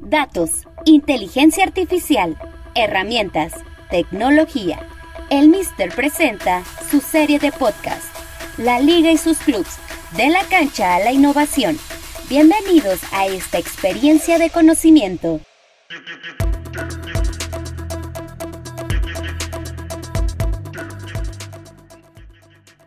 datos, 0.00 0.66
inteligencia 0.84 1.64
artificial, 1.64 2.36
herramientas, 2.74 3.52
tecnología. 3.90 4.80
El 5.30 5.48
Mister 5.48 5.94
presenta 5.94 6.62
su 6.90 7.00
serie 7.00 7.38
de 7.38 7.52
podcast, 7.52 8.06
La 8.58 8.80
Liga 8.80 9.12
y 9.12 9.18
sus 9.18 9.38
clubs, 9.38 9.78
de 10.16 10.28
la 10.28 10.42
cancha 10.44 10.96
a 10.96 11.00
la 11.00 11.12
innovación. 11.12 11.78
Bienvenidos 12.28 13.00
a 13.12 13.26
esta 13.26 13.58
experiencia 13.58 14.38
de 14.38 14.50
conocimiento. 14.50 15.40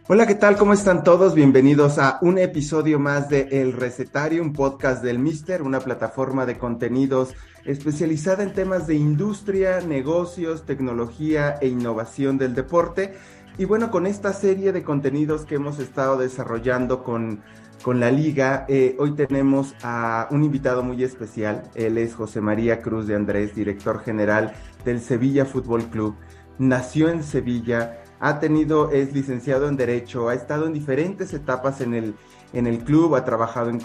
Hola, 0.10 0.28
¿qué 0.28 0.36
tal? 0.36 0.58
¿Cómo 0.58 0.74
están 0.74 1.06
todos? 1.06 1.34
Bienvenidos 1.34 1.98
a 1.98 2.20
un 2.22 2.38
episodio 2.38 3.00
más 3.00 3.30
de 3.30 3.48
El 3.52 3.72
Recetario, 3.72 4.42
un 4.42 4.52
podcast 4.52 5.02
del 5.02 5.18
Mister, 5.18 5.62
una 5.62 5.80
plataforma 5.80 6.46
de 6.46 6.58
contenidos 6.58 7.34
especializada 7.64 8.44
en 8.44 8.52
temas 8.52 8.86
de 8.86 8.96
industria, 8.96 9.80
negocios, 9.80 10.66
tecnología 10.66 11.56
e 11.62 11.70
innovación 11.70 12.38
del 12.38 12.54
deporte. 12.54 13.14
Y 13.58 13.64
bueno, 13.64 13.92
con 13.92 14.06
esta 14.06 14.34
serie 14.34 14.74
de 14.74 14.84
contenidos 14.84 15.46
que 15.46 15.56
hemos 15.56 15.80
estado 15.80 16.18
desarrollando 16.18 17.02
con, 17.02 17.42
con 17.82 18.02
la 18.02 18.12
liga, 18.12 18.66
eh, 18.68 18.98
hoy 19.00 19.14
tenemos 19.14 19.74
a 19.84 20.28
un 20.32 20.44
invitado 20.44 20.84
muy 20.84 21.02
especial. 21.02 21.64
Él 21.76 21.98
es 21.98 22.14
José 22.14 22.42
María 22.42 22.82
Cruz 22.82 23.08
de 23.08 23.16
Andrés, 23.16 23.56
director 23.56 24.02
general 24.02 24.54
del 24.84 25.00
Sevilla 25.00 25.46
Fútbol 25.46 25.86
Club. 25.86 26.18
Nació 26.60 27.08
en 27.08 27.24
Sevilla 27.24 28.03
ha 28.24 28.40
tenido, 28.40 28.90
es 28.90 29.14
licenciado 29.14 29.68
en 29.68 29.76
Derecho, 29.76 30.30
ha 30.30 30.34
estado 30.34 30.66
en 30.66 30.72
diferentes 30.72 31.34
etapas 31.34 31.82
en 31.82 31.94
el, 31.94 32.16
en 32.54 32.68
el 32.68 32.80
club, 32.80 33.16
ha 33.16 33.26
trabajado 33.26 33.70
en, 33.70 33.80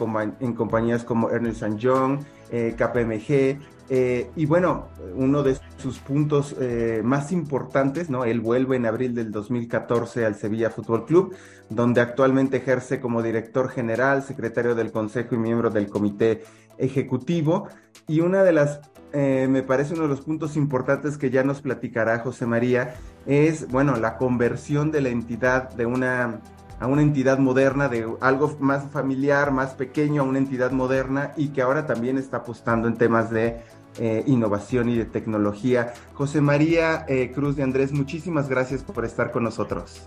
compañías 0.55 1.03
como 1.03 1.29
Ernest 1.31 1.65
Young, 1.77 2.21
eh, 2.53 2.77
KPMG, 2.79 3.59
eh, 3.91 4.31
y 4.37 4.47
bueno, 4.47 4.91
uno 5.17 5.43
de 5.43 5.59
sus 5.77 5.99
puntos 5.99 6.55
eh, 6.61 7.01
más 7.03 7.33
importantes, 7.33 8.11
¿no? 8.11 8.25
Él 8.25 8.41
vuelve 8.41 8.77
en 8.77 8.87
abril 8.87 9.13
del 9.13 9.33
2014 9.33 10.25
al 10.25 10.37
Sevilla 10.37 10.71
Fútbol 10.71 11.05
Club, 11.05 11.35
donde 11.69 12.01
actualmente 12.01 12.59
ejerce 12.59 13.01
como 13.01 13.23
director 13.23 13.71
general, 13.71 14.23
secretario 14.23 14.77
del 14.77 14.93
Consejo 14.93 15.35
y 15.35 15.39
miembro 15.39 15.71
del 15.71 15.89
Comité 15.89 16.45
Ejecutivo. 16.77 17.67
Y 18.07 18.21
una 18.21 18.45
de 18.45 18.53
las, 18.53 18.83
me 19.13 19.63
parece 19.63 19.95
uno 19.95 20.03
de 20.03 20.09
los 20.09 20.21
puntos 20.21 20.57
importantes 20.57 21.17
que 21.19 21.31
ya 21.31 21.43
nos 21.43 21.61
platicará 21.63 22.19
José 22.21 22.47
María, 22.47 22.95
es, 23.27 23.69
bueno, 23.69 23.97
la 23.97 24.17
conversión 24.17 24.91
de 24.91 25.01
la 25.01 25.09
entidad 25.09 25.71
de 25.71 25.87
una 25.87 26.41
a 26.81 26.87
una 26.87 27.03
entidad 27.03 27.39
moderna, 27.39 27.89
de 27.89 28.07
algo 28.21 28.57
más 28.61 28.91
familiar, 28.91 29.51
más 29.51 29.75
pequeño, 29.75 30.23
a 30.23 30.25
una 30.25 30.39
entidad 30.39 30.71
moderna 30.71 31.33
y 31.37 31.49
que 31.49 31.63
ahora 31.63 31.87
también 31.87 32.19
está 32.19 32.39
apostando 32.39 32.89
en 32.89 32.97
temas 32.97 33.31
de 33.31 33.61
eh, 33.99 34.23
innovación 34.27 34.89
y 34.89 34.97
de 34.97 35.05
tecnología. 35.05 35.93
José 36.15 36.41
María 36.41 37.05
eh, 37.09 37.33
Cruz 37.35 37.57
de 37.57 37.65
Andrés, 37.65 37.93
muchísimas 37.93 38.49
gracias 38.49 38.83
por 38.85 39.05
estar 39.05 39.33
con 39.33 39.43
nosotros. 39.43 40.07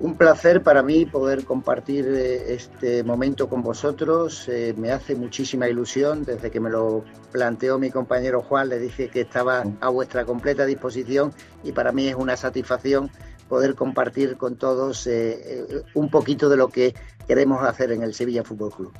Un 0.00 0.16
placer 0.16 0.62
para 0.62 0.82
mí 0.82 1.06
poder 1.06 1.44
compartir 1.44 2.06
eh, 2.08 2.54
este 2.54 3.04
momento 3.04 3.48
con 3.48 3.62
vosotros. 3.62 4.50
me 4.76 4.90
hace 4.90 5.14
muchísima 5.14 5.68
ilusión. 5.68 6.24
Desde 6.24 6.50
que 6.50 6.60
me 6.60 6.70
lo 6.70 7.04
planteó 7.30 7.78
mi 7.78 7.90
compañero 7.90 8.42
Juan, 8.42 8.68
le 8.68 8.78
dije 8.78 9.08
que 9.08 9.20
estaba 9.20 9.64
a 9.80 9.88
vuestra 9.88 10.24
completa 10.24 10.66
disposición 10.66 11.32
y 11.62 11.72
para 11.72 11.92
mí 11.92 12.08
es 12.08 12.16
una 12.16 12.36
satisfacción 12.36 13.10
poder 13.52 13.74
compartir 13.74 14.38
con 14.38 14.56
todos 14.56 15.06
eh, 15.06 15.38
eh, 15.44 15.82
un 15.92 16.08
poquito 16.08 16.48
de 16.48 16.56
lo 16.56 16.68
que 16.68 16.94
queremos 17.28 17.62
hacer 17.62 17.92
en 17.92 18.02
el 18.02 18.14
Sevilla 18.14 18.42
Fútbol 18.42 18.72
Club. 18.72 18.92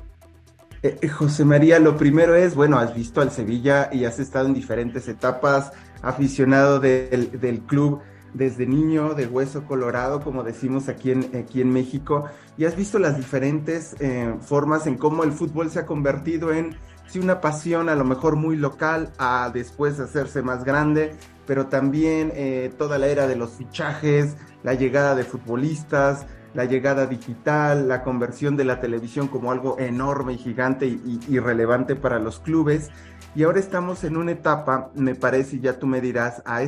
Eh, 0.83 1.07
José 1.07 1.43
María, 1.43 1.79
lo 1.79 1.97
primero 1.97 2.35
es, 2.35 2.53
bueno, 2.53 2.77
has 2.77 2.93
visto 2.93 3.19
al 3.19 3.31
Sevilla 3.31 3.89
y 3.91 4.05
has 4.05 4.19
estado 4.19 4.45
en 4.45 4.53
diferentes 4.53 5.07
etapas, 5.07 5.71
aficionado 6.03 6.79
del, 6.79 7.63
club 7.65 8.01
desde 8.33 8.65
niño, 8.65 9.13
de 9.13 9.27
hueso 9.27 9.65
colorado, 9.65 10.21
como 10.21 10.43
decimos 10.43 10.89
aquí 10.89 11.11
en, 11.11 11.29
aquí 11.35 11.61
en 11.61 11.71
México, 11.71 12.25
y 12.57 12.65
has 12.65 12.75
visto 12.75 12.99
las 12.99 13.17
diferentes 13.17 13.95
formas 14.41 14.87
en 14.87 14.97
cómo 14.97 15.23
el 15.23 15.31
fútbol 15.31 15.69
se 15.69 15.79
ha 15.79 15.85
convertido 15.85 16.53
en 16.53 16.77
sí, 17.07 17.19
una 17.19 17.41
pasión 17.41 17.89
a 17.89 17.95
lo 17.95 18.03
mejor 18.03 18.35
muy 18.35 18.55
local, 18.55 19.11
a 19.17 19.51
después 19.53 19.99
hacerse 19.99 20.41
más 20.41 20.63
grande, 20.63 21.15
pero 21.45 21.67
también 21.67 22.31
eh, 22.35 22.71
toda 22.77 22.97
la 22.97 23.07
era 23.07 23.27
de 23.27 23.35
los 23.35 23.51
fichajes, 23.51 24.35
la 24.63 24.73
llegada 24.73 25.15
de 25.15 25.23
futbolistas, 25.23 26.25
la 26.53 26.65
llegada 26.65 27.05
digital, 27.05 27.87
la 27.87 28.03
conversión 28.03 28.55
de 28.55 28.63
la 28.63 28.79
televisión 28.79 29.27
como 29.27 29.51
algo 29.51 29.77
enorme 29.79 30.33
y 30.33 30.37
gigante 30.37 30.85
y, 30.87 31.39
relevante 31.39 31.95
para 31.95 32.19
los 32.19 32.39
clubes. 32.39 32.89
Y 33.35 33.43
ahora 33.43 33.59
estamos 33.59 34.03
en 34.03 34.17
una 34.17 34.31
etapa, 34.31 34.91
me 34.93 35.15
parece, 35.15 35.55
y 35.55 35.59
ya 35.61 35.79
tú 35.79 35.87
me 35.87 36.01
dirás, 36.01 36.43
a 36.45 36.61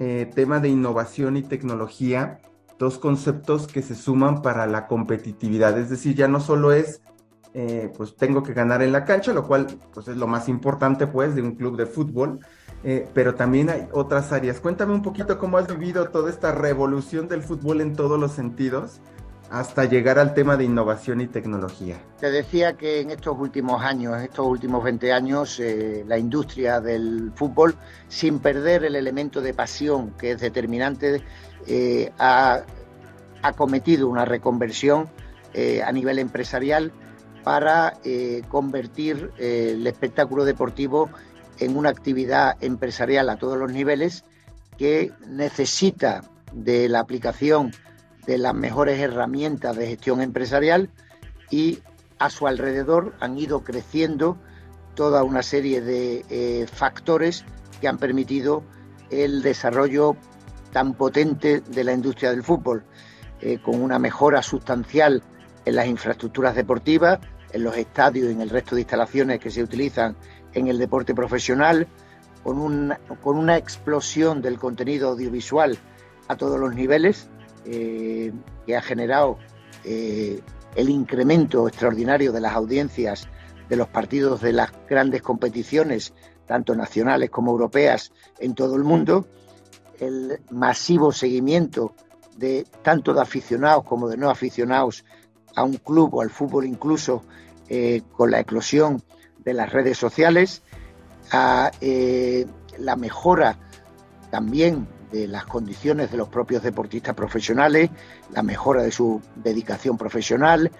este 0.00 0.24
tema 0.24 0.60
de 0.60 0.70
innovación 0.70 1.36
y 1.36 1.42
tecnología, 1.42 2.38
dos 2.78 2.98
conceptos 2.98 3.66
que 3.66 3.82
se 3.82 3.94
suman 3.94 4.40
para 4.40 4.66
la 4.66 4.86
competitividad. 4.86 5.78
Es 5.78 5.90
decir, 5.90 6.16
ya 6.16 6.26
no 6.26 6.40
solo 6.40 6.72
es, 6.72 7.02
eh, 7.52 7.92
pues 7.94 8.16
tengo 8.16 8.42
que 8.42 8.54
ganar 8.54 8.82
en 8.82 8.92
la 8.92 9.04
cancha, 9.04 9.34
lo 9.34 9.46
cual 9.46 9.66
pues 9.92 10.08
es 10.08 10.16
lo 10.16 10.26
más 10.26 10.48
importante 10.48 11.06
pues 11.06 11.34
de 11.34 11.42
un 11.42 11.54
club 11.54 11.76
de 11.76 11.84
fútbol, 11.84 12.40
eh, 12.82 13.10
pero 13.12 13.34
también 13.34 13.68
hay 13.68 13.88
otras 13.92 14.32
áreas. 14.32 14.58
Cuéntame 14.58 14.94
un 14.94 15.02
poquito 15.02 15.38
cómo 15.38 15.58
has 15.58 15.68
vivido 15.68 16.08
toda 16.08 16.30
esta 16.30 16.52
revolución 16.52 17.28
del 17.28 17.42
fútbol 17.42 17.82
en 17.82 17.94
todos 17.94 18.18
los 18.18 18.32
sentidos 18.32 19.02
hasta 19.50 19.84
llegar 19.84 20.18
al 20.18 20.32
tema 20.32 20.56
de 20.56 20.64
innovación 20.64 21.20
y 21.20 21.26
tecnología. 21.26 22.00
Te 22.20 22.30
decía 22.30 22.74
que 22.74 23.00
en 23.00 23.10
estos 23.10 23.36
últimos 23.38 23.82
años, 23.82 24.20
estos 24.22 24.46
últimos 24.46 24.84
20 24.84 25.12
años, 25.12 25.58
eh, 25.58 26.04
la 26.06 26.18
industria 26.18 26.80
del 26.80 27.32
fútbol, 27.34 27.74
sin 28.08 28.38
perder 28.38 28.84
el 28.84 28.94
elemento 28.94 29.40
de 29.40 29.52
pasión 29.52 30.12
que 30.12 30.32
es 30.32 30.40
determinante, 30.40 31.22
eh, 31.66 32.12
ha, 32.18 32.62
ha, 33.42 33.52
cometido 33.52 34.08
una 34.08 34.24
reconversión 34.24 35.08
a 35.84 35.90
nivel 35.90 36.20
empresarial 36.20 36.92
para 37.42 37.94
convertir 38.48 39.32
el 39.36 39.84
espectáculo 39.84 40.44
deportivo 40.44 41.10
en 41.58 41.76
una 41.76 41.90
actividad 41.90 42.56
empresarial 42.60 43.28
a 43.28 43.36
todos 43.36 43.58
los 43.58 43.72
niveles 43.72 44.24
que 44.78 45.12
necesita 45.28 46.22
de 46.52 46.88
la 46.88 47.00
aplicación 47.00 47.72
de 48.26 48.38
las 48.38 48.54
mejores 48.54 48.98
herramientas 49.00 49.76
de 49.76 49.86
gestión 49.86 50.20
empresarial 50.20 50.90
y 51.50 51.80
a 52.18 52.30
su 52.30 52.46
alrededor 52.46 53.14
han 53.20 53.38
ido 53.38 53.64
creciendo 53.64 54.38
toda 54.94 55.24
una 55.24 55.42
serie 55.42 55.80
de 55.80 56.24
eh, 56.28 56.66
factores 56.66 57.44
que 57.80 57.88
han 57.88 57.98
permitido 57.98 58.62
el 59.10 59.42
desarrollo 59.42 60.16
tan 60.72 60.94
potente 60.94 61.60
de 61.60 61.84
la 61.84 61.92
industria 61.92 62.30
del 62.30 62.44
fútbol, 62.44 62.84
eh, 63.40 63.58
con 63.62 63.80
una 63.80 63.98
mejora 63.98 64.42
sustancial 64.42 65.22
en 65.64 65.76
las 65.76 65.86
infraestructuras 65.86 66.54
deportivas, 66.54 67.18
en 67.52 67.64
los 67.64 67.76
estadios 67.76 68.28
y 68.28 68.32
en 68.32 68.40
el 68.40 68.50
resto 68.50 68.74
de 68.74 68.82
instalaciones 68.82 69.40
que 69.40 69.50
se 69.50 69.62
utilizan 69.62 70.16
en 70.52 70.68
el 70.68 70.78
deporte 70.78 71.14
profesional, 71.14 71.88
con 72.42 72.96
con 73.22 73.36
una 73.36 73.56
explosión 73.56 74.40
del 74.40 74.58
contenido 74.58 75.10
audiovisual 75.10 75.78
a 76.28 76.36
todos 76.36 76.58
los 76.58 76.74
niveles, 76.74 77.28
eh, 77.64 78.32
que 78.66 78.76
ha 78.76 78.82
generado 78.82 79.38
eh, 79.84 80.40
el 80.74 80.88
incremento 80.88 81.68
extraordinario 81.68 82.32
de 82.32 82.40
las 82.40 82.54
audiencias 82.54 83.28
de 83.68 83.76
los 83.76 83.88
partidos 83.88 84.40
de 84.40 84.52
las 84.52 84.70
grandes 84.88 85.22
competiciones, 85.22 86.12
tanto 86.46 86.74
nacionales 86.74 87.30
como 87.30 87.52
europeas, 87.52 88.12
en 88.38 88.54
todo 88.54 88.76
el 88.76 88.84
mundo, 88.84 89.28
el 89.98 90.40
masivo 90.50 91.12
seguimiento 91.12 91.94
de 92.36 92.66
tanto 92.82 93.12
de 93.12 93.20
aficionados 93.20 93.84
como 93.84 94.08
de 94.08 94.16
no 94.16 94.30
aficionados 94.30 95.04
a 95.54 95.62
un 95.62 95.74
club 95.74 96.14
o 96.14 96.22
al 96.22 96.30
fútbol 96.30 96.64
incluso, 96.64 97.22
eh, 97.68 98.02
con 98.16 98.30
la 98.30 98.40
eclosión 98.40 99.02
de 99.38 99.54
las 99.54 99.70
redes 99.72 99.98
sociales, 99.98 100.62
a 101.30 101.70
la 102.78 102.96
mejora 102.96 103.56
también 104.30 104.88
de 105.10 105.26
las 105.26 105.44
condiciones 105.46 106.10
de 106.10 106.16
los 106.16 106.28
propios 106.28 106.62
deportistas 106.62 107.14
profesionales, 107.14 107.90
la 108.32 108.42
mejora 108.42 108.82
de 108.82 108.92
su 108.92 109.20
dedicación 109.36 109.96
profesional, 109.98 110.70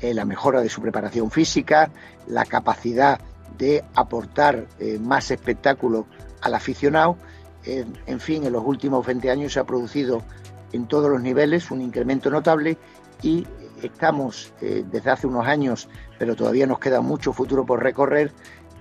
eh, 0.00 0.14
la 0.14 0.24
mejora 0.24 0.60
de 0.60 0.68
su 0.68 0.80
preparación 0.80 1.30
física, 1.30 1.90
la 2.26 2.44
capacidad 2.44 3.20
de 3.58 3.84
aportar 3.94 4.66
eh, 4.78 4.98
más 4.98 5.30
espectáculo 5.30 6.06
al 6.40 6.54
aficionado. 6.54 7.16
en 7.64 8.18
fin, 8.18 8.44
en 8.44 8.52
los 8.52 8.64
últimos 8.66 9.06
20 9.06 9.30
años 9.30 9.52
se 9.52 9.60
ha 9.60 9.64
producido 9.64 10.22
en 10.72 10.86
todos 10.88 11.08
los 11.08 11.22
niveles 11.22 11.70
un 11.70 11.80
incremento 11.80 12.28
notable 12.28 12.76
y 13.22 13.46
estamos 13.80 14.52
desde 14.60 15.10
hace 15.10 15.28
unos 15.28 15.46
años 15.46 15.88
pero 16.22 16.36
todavía 16.36 16.68
nos 16.68 16.78
queda 16.78 17.00
mucho 17.00 17.32
futuro 17.32 17.66
por 17.66 17.82
recorrer 17.82 18.32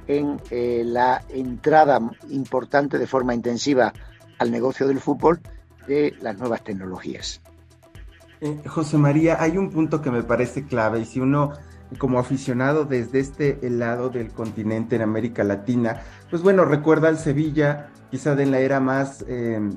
en 0.08 0.40
eh, 0.50 0.84
la 0.86 1.24
entrada 1.30 2.00
importante 2.30 3.00
de 3.00 3.08
forma 3.08 3.34
intensiva 3.34 3.94
al 4.42 4.50
negocio 4.50 4.88
del 4.88 5.00
fútbol 5.00 5.40
de 5.88 6.16
las 6.20 6.38
nuevas 6.40 6.64
tecnologías. 6.64 7.42
Eh, 8.42 8.58
José 8.66 8.98
María, 8.98 9.38
hay 9.40 9.56
un 9.56 9.70
punto 9.70 10.02
que 10.02 10.10
me 10.10 10.24
parece 10.24 10.66
clave 10.66 11.02
y 11.02 11.06
si 11.06 11.20
uno 11.20 11.54
como 12.00 12.18
aficionado 12.18 12.86
desde 12.86 13.20
este 13.20 13.60
lado 13.70 14.10
del 14.10 14.32
continente 14.32 14.96
en 14.96 15.04
América 15.04 15.44
Latina, 15.44 16.02
pues 16.32 16.42
bueno, 16.42 16.66
recuerda 16.66 17.10
al 17.10 17.20
Sevilla, 17.20 17.92
quizá 18.10 18.34
de 18.34 18.48
la 18.48 18.60
era 18.60 18.80
más 18.80 19.24
em, 19.28 19.74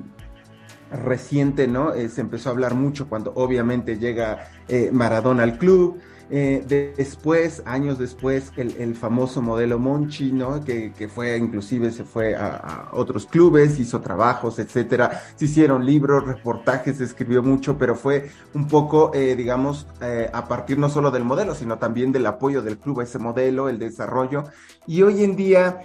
reciente, 0.91 1.67
¿no? 1.67 1.93
Eh, 1.93 2.09
se 2.09 2.21
empezó 2.21 2.49
a 2.49 2.53
hablar 2.53 2.73
mucho 2.73 3.07
cuando 3.07 3.33
obviamente 3.35 3.99
llega 3.99 4.47
eh, 4.67 4.89
Maradona 4.91 5.43
al 5.43 5.59
club. 5.59 5.99
Eh, 6.29 6.93
después, 6.97 7.61
años 7.65 7.99
después, 7.99 8.51
el, 8.57 8.95
famoso 8.95 9.41
modelo 9.41 9.77
Monchi, 9.77 10.31
¿no? 10.31 10.63
Que, 10.63 11.09
fue, 11.13 11.37
inclusive 11.37 11.91
se 11.91 12.03
fue 12.03 12.35
a, 12.35 12.89
otros 12.93 13.25
clubes, 13.25 13.79
hizo 13.79 14.01
trabajos, 14.01 14.59
etcétera. 14.59 15.21
Se 15.35 15.45
hicieron 15.45 15.85
libros, 15.85 16.25
reportajes, 16.25 16.97
se 16.97 17.03
escribió 17.03 17.43
mucho, 17.43 17.77
pero 17.77 17.95
fue 17.95 18.29
un 18.53 18.67
poco, 18.67 19.11
digamos, 19.13 19.87
a 20.33 20.47
partir 20.47 20.79
no 20.79 20.89
solo 20.89 21.11
del 21.11 21.23
modelo, 21.23 21.53
sino 21.55 21.77
también 21.77 22.11
del 22.11 22.25
apoyo 22.25 22.61
del 22.61 22.77
club 22.77 23.01
a 23.01 23.03
ese 23.03 23.19
modelo, 23.19 23.69
el 23.69 23.79
desarrollo. 23.79 24.45
Y 24.87 25.03
hoy 25.03 25.23
en 25.23 25.35
día, 25.35 25.81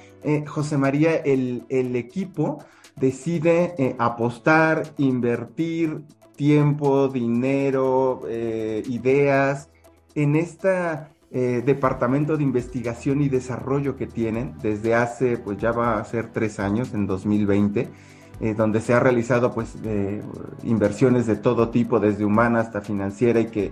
José 0.47 0.79
María, 0.79 1.17
el, 1.17 1.65
el 1.69 1.97
equipo 1.97 2.65
decide 3.01 3.75
eh, 3.79 3.97
apostar, 3.99 4.83
invertir 4.99 6.03
tiempo, 6.37 7.09
dinero, 7.09 8.23
eh, 8.29 8.83
ideas 8.87 9.69
en 10.15 10.37
este 10.37 10.69
departamento 11.31 12.37
de 12.37 12.43
investigación 12.43 13.23
y 13.23 13.29
desarrollo 13.29 13.97
que 13.97 14.07
tienen 14.07 14.55
desde 14.63 14.95
hace, 14.95 15.37
pues 15.39 15.59
ya 15.59 15.71
va 15.71 15.99
a 15.99 16.05
ser 16.05 16.33
tres 16.33 16.59
años, 16.59 16.93
en 16.93 17.07
2020, 17.07 17.89
donde 18.57 18.81
se 18.81 18.95
ha 18.95 19.01
realizado 19.01 19.53
pues 19.53 19.77
inversiones 20.65 21.27
de 21.27 21.37
todo 21.37 21.69
tipo, 21.69 22.01
desde 22.01 22.25
humana 22.25 22.61
hasta 22.61 22.81
financiera 22.81 23.41
y 23.41 23.47
que 23.47 23.71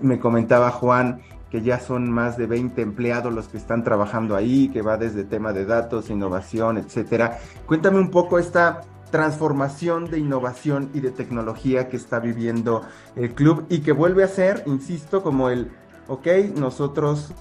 me 0.00 0.20
comentaba 0.20 0.70
Juan, 0.70 1.22
que 1.50 1.60
ya 1.60 1.80
son 1.80 2.10
más 2.10 2.36
de 2.38 2.46
20 2.46 2.80
empleados 2.80 3.32
los 3.32 3.48
que 3.48 3.58
están 3.58 3.84
trabajando 3.84 4.36
ahí, 4.36 4.68
que 4.68 4.80
va 4.80 4.96
desde 4.96 5.24
tema 5.24 5.52
de 5.52 5.66
datos, 5.66 6.08
innovación, 6.08 6.78
etcétera. 6.78 7.38
Cuéntame 7.66 7.98
un 7.98 8.10
poco 8.10 8.38
esta 8.38 8.82
transformación 9.12 10.10
de 10.10 10.18
innovación 10.18 10.90
y 10.92 11.00
de 11.00 11.12
tecnología 11.12 11.88
que 11.88 11.96
está 11.96 12.18
viviendo 12.18 12.82
el 13.14 13.32
club 13.34 13.66
y 13.68 13.82
que 13.82 13.92
vuelve 13.92 14.24
a 14.24 14.28
ser, 14.28 14.64
insisto, 14.66 15.22
como 15.22 15.50
el, 15.50 15.70
ok, 16.08 16.26
nosotros, 16.56 17.32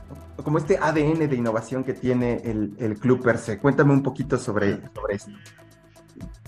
como 0.43 0.59
este 0.59 0.77
ADN 0.77 1.27
de 1.27 1.35
innovación 1.35 1.83
que 1.83 1.93
tiene 1.93 2.35
el, 2.43 2.99
club 2.99 3.23
per 3.23 3.39
se. 3.39 3.57
Cuéntame 3.57 3.93
un 3.93 4.03
poquito 4.03 4.37
sobre, 4.37 4.79
sobre 4.93 5.15
esto. 5.15 5.31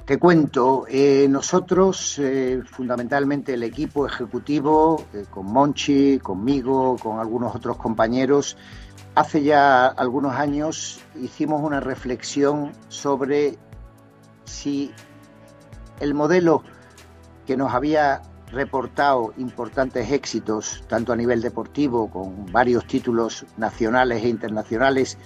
Te 0.05 0.19
cuento, 0.19 0.85
eh, 0.89 1.27
nosotros, 1.29 2.19
eh, 2.19 2.61
fundamentalmente 2.65 3.53
el 3.53 3.63
equipo 3.63 4.05
ejecutivo, 4.05 5.05
eh, 5.13 5.23
con 5.29 5.45
Monchi, 5.45 6.19
conmigo, 6.19 6.97
con 7.01 7.19
algunos 7.19 7.55
otros 7.55 7.77
compañeros, 7.77 8.57
hace 9.15 9.43
ya 9.43 9.87
algunos 9.87 10.35
años 10.35 10.99
hicimos 11.15 11.61
una 11.61 11.79
reflexión 11.79 12.73
sobre 12.89 13.57
si 14.43 14.91
el 15.99 16.13
modelo 16.13 16.63
que 17.45 17.57
nos 17.57 17.73
había 17.73 18.21
reportado 18.51 19.33
importantes 19.37 20.11
éxitos, 20.11 20.83
tanto 20.87 21.11
a 21.11 21.15
nivel 21.15 21.41
deportivo, 21.41 22.09
con 22.09 22.45
varios 22.51 22.85
títulos 22.85 23.45
nacionales 23.57 24.23
e 24.23 24.29
internacionales, 24.29 25.17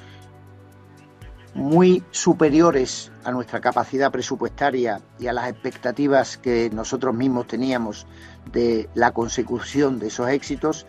muy 1.54 2.04
superiores 2.12 3.12
a 3.24 3.32
nuestra 3.32 3.60
capacidad 3.60 4.12
presupuestaria 4.12 5.02
y 5.20 5.28
a 5.28 5.34
las 5.34 5.50
expectativas 5.50 6.38
que 6.38 6.70
nosotros 6.70 7.16
mismos 7.16 7.48
teníamos 7.48 8.06
de 8.52 8.90
la 8.94 9.12
consecución 9.12 10.00
de 10.00 10.08
esos 10.08 10.30
éxitos, 10.30 10.86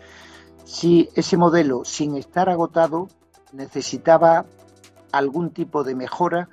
si 0.63 1.09
ese 1.15 1.37
modelo, 1.37 1.83
sin 1.83 2.15
estar 2.15 2.49
agotado, 2.49 3.07
necesitaba 3.51 4.45
algún 5.11 5.49
tipo 5.49 5.83
de 5.83 5.95
mejora 5.95 6.49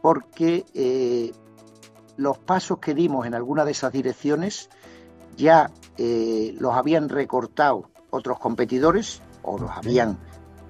porque 0.00 0.64
eh, 0.74 1.32
los 2.18 2.36
pasos 2.36 2.78
que 2.78 2.94
dimos 2.94 3.26
en 3.26 3.34
alguna 3.34 3.64
de 3.64 3.70
esas 3.70 3.92
direcciones 3.92 4.68
ya 5.36 5.70
eh, 5.96 6.54
los 6.58 6.74
habían 6.74 7.08
recortado 7.08 7.90
otros 8.10 8.38
competidores 8.38 9.22
o 9.42 9.56
los 9.56 9.70
habían 9.70 10.18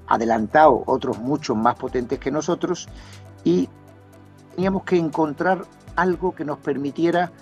adelantado 0.07 0.85
otros 0.87 1.19
muchos 1.19 1.57
más 1.57 1.75
potentes 1.75 2.19
que 2.19 2.31
nosotros 2.31 2.87
y 3.45 3.69
teníamos 4.55 4.85
que 4.85 4.99
encontrar 4.99 5.65
algo 5.97 6.35
que 6.35 6.45
nos 6.45 6.59
permitiera 6.59 7.33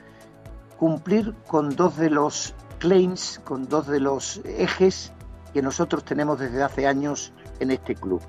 cumplir 0.79 1.35
con 1.49 1.75
dos 1.75 1.97
de 1.97 2.11
los 2.11 2.55
claims, 2.79 3.41
con 3.45 3.69
dos 3.69 3.89
de 3.89 4.01
los 4.01 4.41
ejes 4.45 5.13
que 5.53 5.63
nosotros 5.63 6.05
tenemos 6.05 6.39
desde 6.39 6.63
hace 6.63 6.87
años 6.87 7.33
en 7.59 7.73
este 7.73 7.97
club. 7.97 8.21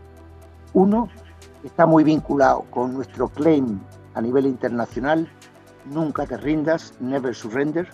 Uno 0.74 1.10
está 1.64 1.86
muy 1.86 2.04
vinculado 2.04 2.66
con 2.72 2.94
nuestro 2.94 3.28
claim 3.28 3.80
a 4.16 4.22
nivel 4.22 4.48
internacional, 4.48 5.30
nunca 5.90 6.26
te 6.26 6.38
rindas, 6.38 6.94
never 7.00 7.36
surrender, 7.36 7.90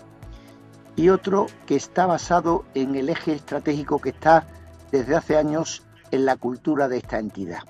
y 0.96 1.10
otro 1.10 1.48
que 1.66 1.76
está 1.76 2.06
basado 2.06 2.66
en 2.76 2.96
el 2.96 3.10
eje 3.10 3.34
estratégico 3.34 4.00
que 4.00 4.10
está 4.10 4.46
desde 4.92 5.16
hace 5.16 5.38
años 5.38 5.84
en 6.12 6.26
la 6.26 6.36
cultura 6.36 6.88
de 6.88 6.98
esta 6.98 7.18
entidad. 7.20 7.64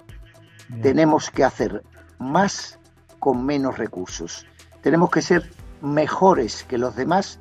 Tenemos 0.82 1.30
que 1.30 1.44
hacer 1.44 1.84
más 2.20 2.80
con 3.20 3.46
menos 3.46 3.78
recursos. 3.78 4.46
Tenemos 4.82 5.10
que 5.10 5.22
ser 5.22 5.50
mejores 5.82 6.64
que 6.64 6.78
los 6.78 6.96
demás, 6.96 7.40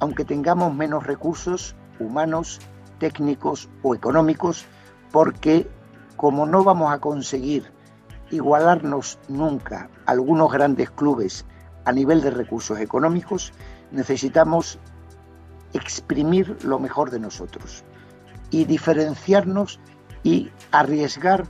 aunque 0.00 0.24
tengamos 0.24 0.74
menos 0.74 1.06
recursos 1.06 1.74
humanos, 1.98 2.60
técnicos 2.98 3.68
o 3.82 3.94
económicos, 3.94 4.66
porque 5.12 5.70
como 6.16 6.46
no 6.46 6.64
vamos 6.64 6.92
a 6.92 6.98
conseguir 6.98 7.72
igualarnos 8.30 9.18
nunca 9.28 9.88
a 10.06 10.12
algunos 10.12 10.52
grandes 10.52 10.90
clubes 10.90 11.46
a 11.84 11.92
nivel 11.92 12.20
de 12.20 12.30
recursos 12.30 12.78
económicos, 12.80 13.52
necesitamos 13.90 14.78
exprimir 15.72 16.56
lo 16.64 16.78
mejor 16.78 17.10
de 17.10 17.20
nosotros 17.20 17.84
y 18.50 18.64
diferenciarnos 18.64 19.80
y 20.22 20.50
arriesgar 20.70 21.44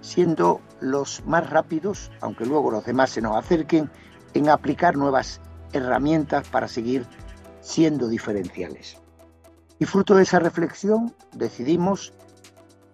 siendo 0.00 0.60
los 0.80 1.24
más 1.26 1.50
rápidos, 1.50 2.10
aunque 2.20 2.46
luego 2.46 2.70
los 2.70 2.84
demás 2.84 3.10
se 3.10 3.20
nos 3.20 3.36
acerquen, 3.36 3.90
en 4.34 4.48
aplicar 4.48 4.96
nuevas 4.96 5.40
herramientas 5.72 6.48
para 6.48 6.68
seguir 6.68 7.04
siendo 7.60 8.08
diferenciales. 8.08 8.96
Y 9.78 9.84
fruto 9.84 10.14
de 10.14 10.22
esa 10.22 10.38
reflexión 10.38 11.14
decidimos, 11.32 12.12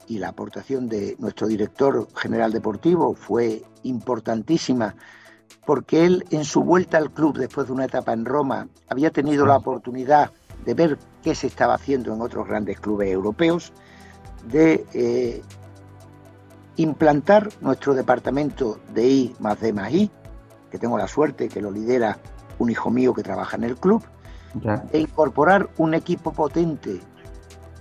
y 0.06 0.18
la 0.18 0.28
aportación 0.28 0.88
de 0.88 1.16
nuestro 1.18 1.46
director 1.46 2.08
general 2.16 2.52
deportivo 2.52 3.14
fue 3.14 3.62
importantísima, 3.84 4.94
porque 5.66 6.04
él 6.04 6.24
en 6.30 6.44
su 6.44 6.62
vuelta 6.62 6.98
al 6.98 7.10
club 7.10 7.38
después 7.38 7.66
de 7.66 7.72
una 7.72 7.86
etapa 7.86 8.12
en 8.12 8.24
Roma 8.24 8.68
había 8.88 9.10
tenido 9.10 9.46
la 9.46 9.56
oportunidad 9.56 10.30
de 10.64 10.74
ver 10.74 10.98
qué 11.22 11.34
se 11.34 11.46
estaba 11.46 11.74
haciendo 11.74 12.14
en 12.14 12.20
otros 12.20 12.46
grandes 12.46 12.80
clubes 12.80 13.10
europeos 13.10 13.72
de 14.46 14.84
eh, 14.92 15.42
implantar 16.76 17.48
nuestro 17.60 17.94
departamento 17.94 18.78
de 18.92 19.06
I 19.06 19.36
más 19.38 19.60
D 19.60 19.72
más 19.72 19.92
I, 19.92 20.10
que 20.70 20.78
tengo 20.78 20.98
la 20.98 21.08
suerte 21.08 21.48
que 21.48 21.60
lo 21.60 21.70
lidera 21.70 22.18
un 22.58 22.70
hijo 22.70 22.90
mío 22.90 23.14
que 23.14 23.22
trabaja 23.22 23.56
en 23.56 23.64
el 23.64 23.76
club, 23.76 24.02
e 24.92 25.00
incorporar 25.00 25.68
un 25.78 25.94
equipo 25.94 26.32
potente 26.32 27.00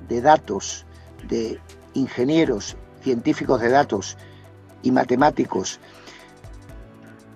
de 0.08 0.22
datos, 0.22 0.88
de 1.28 1.60
ingenieros, 1.94 2.76
científicos 3.02 3.62
de 3.62 3.70
datos 3.70 4.18
y 4.82 4.92
matemáticos 4.92 5.80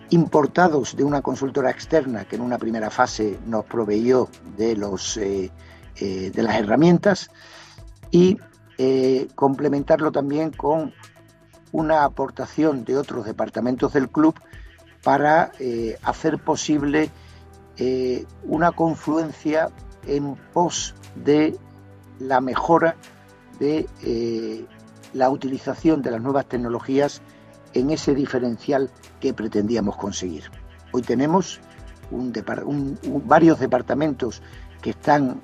importados 0.10 0.96
de 0.96 1.04
una 1.04 1.22
consultora 1.22 1.70
externa 1.70 2.26
que 2.26 2.36
en 2.38 2.42
una 2.42 2.58
primera 2.58 2.90
fase 2.90 3.38
nos 3.46 3.66
proveyó 3.66 4.30
de, 4.56 4.76
los, 4.76 5.18
eh, 5.18 5.52
eh, 5.98 6.32
de 6.34 6.44
las 6.44 6.56
herramientas 6.56 7.30
y 8.12 8.38
eh, 8.78 9.28
complementarlo 9.36 10.12
también 10.12 10.52
con 10.52 10.94
una 11.72 12.06
aportación 12.06 12.86
de 12.86 12.98
otros 12.98 13.26
departamentos 13.26 13.94
del 13.94 14.10
club 14.10 14.36
para 15.04 15.52
hacer 16.04 16.40
posible 16.40 17.12
una 18.44 18.72
confluencia 18.72 19.70
en 20.06 20.36
pos 20.54 20.96
de 21.16 21.58
la 22.20 22.42
mejora 22.42 22.96
de 23.60 24.66
la 25.14 25.30
utilización 25.30 26.02
de 26.02 26.12
las 26.12 26.22
nuevas 26.22 26.48
tecnologías 26.48 27.22
en 27.80 27.92
ese 27.92 28.16
diferencial 28.16 28.90
que 29.20 29.34
pretendíamos 29.34 29.98
conseguir. 29.98 30.44
Hoy 30.92 31.02
tenemos 31.02 31.60
varios 33.26 33.60
departamentos 33.60 34.42
que 34.82 34.92
están 34.92 35.42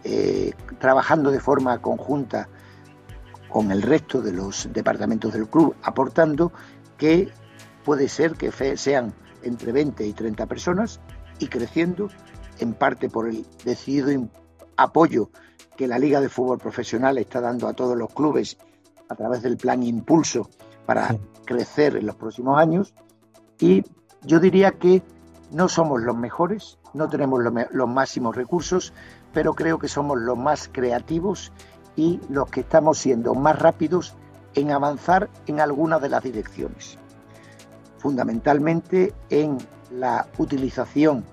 trabajando 0.79 1.31
de 1.31 1.39
forma 1.39 1.81
conjunta 1.81 2.47
con 3.49 3.71
el 3.71 3.81
resto 3.81 4.21
de 4.21 4.31
los 4.31 4.69
departamentos 4.73 5.33
del 5.33 5.47
club, 5.47 5.75
aportando 5.83 6.51
que 6.97 7.29
puede 7.83 8.09
ser 8.09 8.33
que 8.33 8.51
sean 8.77 9.13
entre 9.43 9.71
20 9.71 10.05
y 10.07 10.13
30 10.13 10.45
personas 10.47 10.99
y 11.39 11.47
creciendo 11.47 12.09
en 12.59 12.73
parte 12.73 13.09
por 13.09 13.27
el 13.27 13.45
decidido 13.63 14.29
apoyo 14.77 15.29
que 15.75 15.87
la 15.87 15.99
Liga 15.99 16.21
de 16.21 16.29
Fútbol 16.29 16.59
Profesional 16.59 17.17
está 17.17 17.41
dando 17.41 17.67
a 17.67 17.73
todos 17.73 17.97
los 17.97 18.11
clubes 18.13 18.57
a 19.09 19.15
través 19.15 19.41
del 19.41 19.57
plan 19.57 19.83
Impulso 19.83 20.49
para 20.85 21.15
crecer 21.45 21.95
en 21.95 22.05
los 22.05 22.15
próximos 22.15 22.57
años. 22.57 22.93
Y 23.59 23.83
yo 24.23 24.39
diría 24.39 24.71
que 24.71 25.03
no 25.51 25.69
somos 25.69 26.01
los 26.01 26.15
mejores, 26.17 26.79
no 26.93 27.09
tenemos 27.09 27.41
los 27.71 27.89
máximos 27.89 28.35
recursos, 28.35 28.93
pero 29.33 29.53
creo 29.53 29.77
que 29.79 29.87
somos 29.87 30.19
los 30.19 30.37
más 30.37 30.69
creativos 30.71 31.51
y 31.95 32.19
los 32.29 32.49
que 32.49 32.61
estamos 32.61 32.97
siendo 32.97 33.35
más 33.35 33.59
rápidos 33.59 34.15
en 34.55 34.71
avanzar 34.71 35.29
en 35.47 35.59
algunas 35.59 36.01
de 36.01 36.09
las 36.09 36.23
direcciones. 36.23 36.97
Fundamentalmente 37.97 39.13
en 39.29 39.57
la 39.91 40.27
utilización 40.37 41.23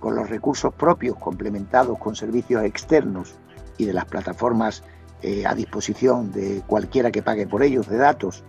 con 0.00 0.14
los 0.14 0.28
recursos 0.28 0.74
propios 0.74 1.16
complementados 1.16 1.98
con 1.98 2.14
servicios 2.14 2.62
externos 2.64 3.34
y 3.78 3.84
de 3.84 3.92
las 3.92 4.04
plataformas 4.06 4.82
eh, 5.22 5.46
a 5.46 5.54
disposición 5.54 6.32
de 6.32 6.62
cualquiera 6.66 7.10
que 7.10 7.22
pague 7.22 7.46
por 7.46 7.62
ellos 7.62 7.88
de 7.88 7.96
datos 7.96 8.44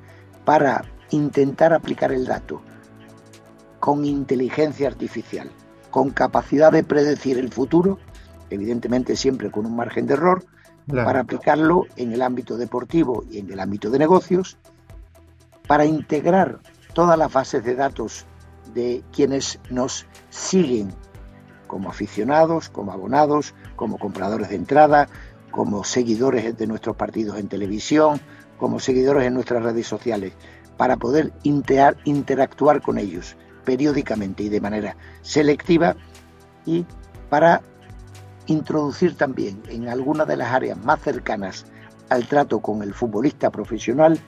para 0.45 0.83
intentar 1.11 1.73
aplicar 1.73 2.11
el 2.11 2.25
dato 2.25 2.61
con 3.79 4.05
inteligencia 4.05 4.87
artificial, 4.87 5.49
con 5.91 6.09
capacidad 6.09 6.71
de 6.71 6.83
predecir 6.83 7.37
el 7.37 7.51
futuro, 7.51 7.99
evidentemente 8.49 9.15
siempre 9.15 9.51
con 9.51 9.65
un 9.65 9.75
margen 9.75 10.07
de 10.07 10.15
error, 10.15 10.45
para 10.87 11.19
aplicarlo 11.19 11.85
en 11.97 12.13
el 12.13 12.21
ámbito 12.21 12.57
deportivo 12.57 13.25
y 13.29 13.39
en 13.39 13.51
el 13.51 13.59
ámbito 13.59 13.89
de 13.89 13.99
negocios, 13.99 14.57
para 15.67 15.85
integrar 15.85 16.59
todas 16.93 17.17
las 17.19 17.31
bases 17.31 17.63
de 17.63 17.75
datos 17.75 18.25
de 18.73 19.03
quienes 19.11 19.59
nos 19.69 20.05
siguen 20.29 20.93
como 21.67 21.89
aficionados, 21.89 22.69
como 22.69 22.93
abonados, 22.93 23.53
como 23.75 23.99
compradores 23.99 24.49
de 24.49 24.55
entrada, 24.55 25.09
como 25.51 25.83
seguidores 25.83 26.57
de 26.57 26.67
nuestros 26.67 26.95
partidos 26.95 27.37
en 27.37 27.49
televisión, 27.49 28.21
como 28.57 28.79
seguidores 28.79 29.25
en 29.25 29.33
nuestras 29.33 29.63
redes 29.63 29.87
sociales, 29.87 30.33
para 30.77 30.97
poder 30.97 31.33
interactuar 31.43 32.81
con 32.81 32.97
ellos 32.97 33.35
periódicamente 33.65 34.43
y 34.43 34.49
de 34.49 34.61
manera 34.61 34.95
selectiva 35.21 35.95
y 36.65 36.85
para 37.29 37.61
introducir 38.45 39.15
también 39.17 39.61
en 39.67 39.89
algunas 39.89 40.27
de 40.27 40.37
las 40.37 40.53
áreas 40.53 40.77
más 40.77 41.01
cercanas 41.01 41.65
al 42.09 42.27
trato 42.27 42.59
con 42.59 42.81
el 42.81 42.93
futbolista 42.93 43.51
profesional 43.51 44.19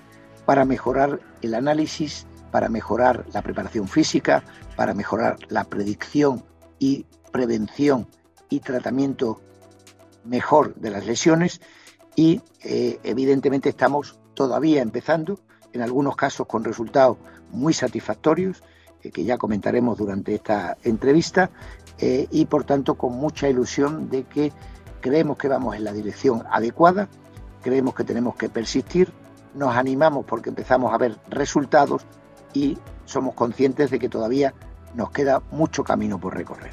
para 0.46 0.66
mejorar 0.66 1.20
el 1.42 1.54
análisis, 1.54 2.26
para 2.52 2.68
mejorar 2.68 3.26
la 3.34 3.42
preparación 3.42 3.88
física, 3.88 4.44
para 4.76 4.94
mejorar 4.94 5.38
la 5.48 5.64
predicción 5.64 6.44
y 6.80 7.06
prevención 7.32 8.08
y 8.50 8.60
tratamiento 8.60 9.40
mejor 10.26 10.76
de 10.76 10.90
las 10.90 11.06
lesiones 11.06 11.62
y 12.16 12.42
eh, 12.64 13.00
evidentemente 13.04 13.70
estamos 13.70 14.20
todavía 14.34 14.82
empezando, 14.82 15.40
en 15.74 15.82
algunos 15.82 16.16
casos 16.16 16.48
con 16.48 16.64
resultados 16.64 17.18
muy 17.52 17.74
satisfactorios, 17.74 18.64
eh, 19.02 19.12
que 19.12 19.24
ya 19.24 19.38
comentaremos 19.38 19.98
durante 19.98 20.36
esta 20.36 20.78
entrevista, 20.84 21.50
eh, 22.00 22.28
y 22.32 22.46
por 22.46 22.64
tanto 22.64 22.96
con 22.96 23.14
mucha 23.14 23.50
ilusión 23.50 24.10
de 24.10 24.24
que 24.24 24.52
creemos 25.02 25.38
que 25.38 25.48
vamos 25.48 25.76
en 25.76 25.84
la 25.84 25.94
dirección 25.94 26.44
adecuada, 26.52 27.08
creemos 27.62 27.94
que 27.94 28.04
tenemos 28.04 28.36
que 28.36 28.50
persistir, 28.50 29.12
nos 29.56 29.76
animamos 29.76 30.26
porque 30.26 30.50
empezamos 30.50 30.94
a 30.94 30.98
ver 30.98 31.18
resultados 31.30 32.06
y 32.54 32.78
somos 33.06 33.36
conscientes 33.36 33.90
de 33.90 34.00
que 34.00 34.10
todavía 34.10 34.54
nos 34.96 35.12
queda 35.12 35.42
mucho 35.52 35.84
camino 35.84 36.20
por 36.20 36.36
recorrer. 36.36 36.72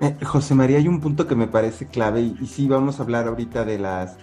Eh, 0.00 0.16
José 0.24 0.54
María, 0.54 0.78
hay 0.78 0.88
un 0.88 1.00
punto 1.00 1.26
que 1.26 1.34
me 1.34 1.46
parece 1.46 1.86
clave 1.86 2.20
y, 2.20 2.46
sí 2.46 2.68
vamos 2.68 3.00
a 3.00 3.04
hablar 3.04 3.26
ahorita 3.26 3.64
de 3.64 3.78
las, 3.78 4.16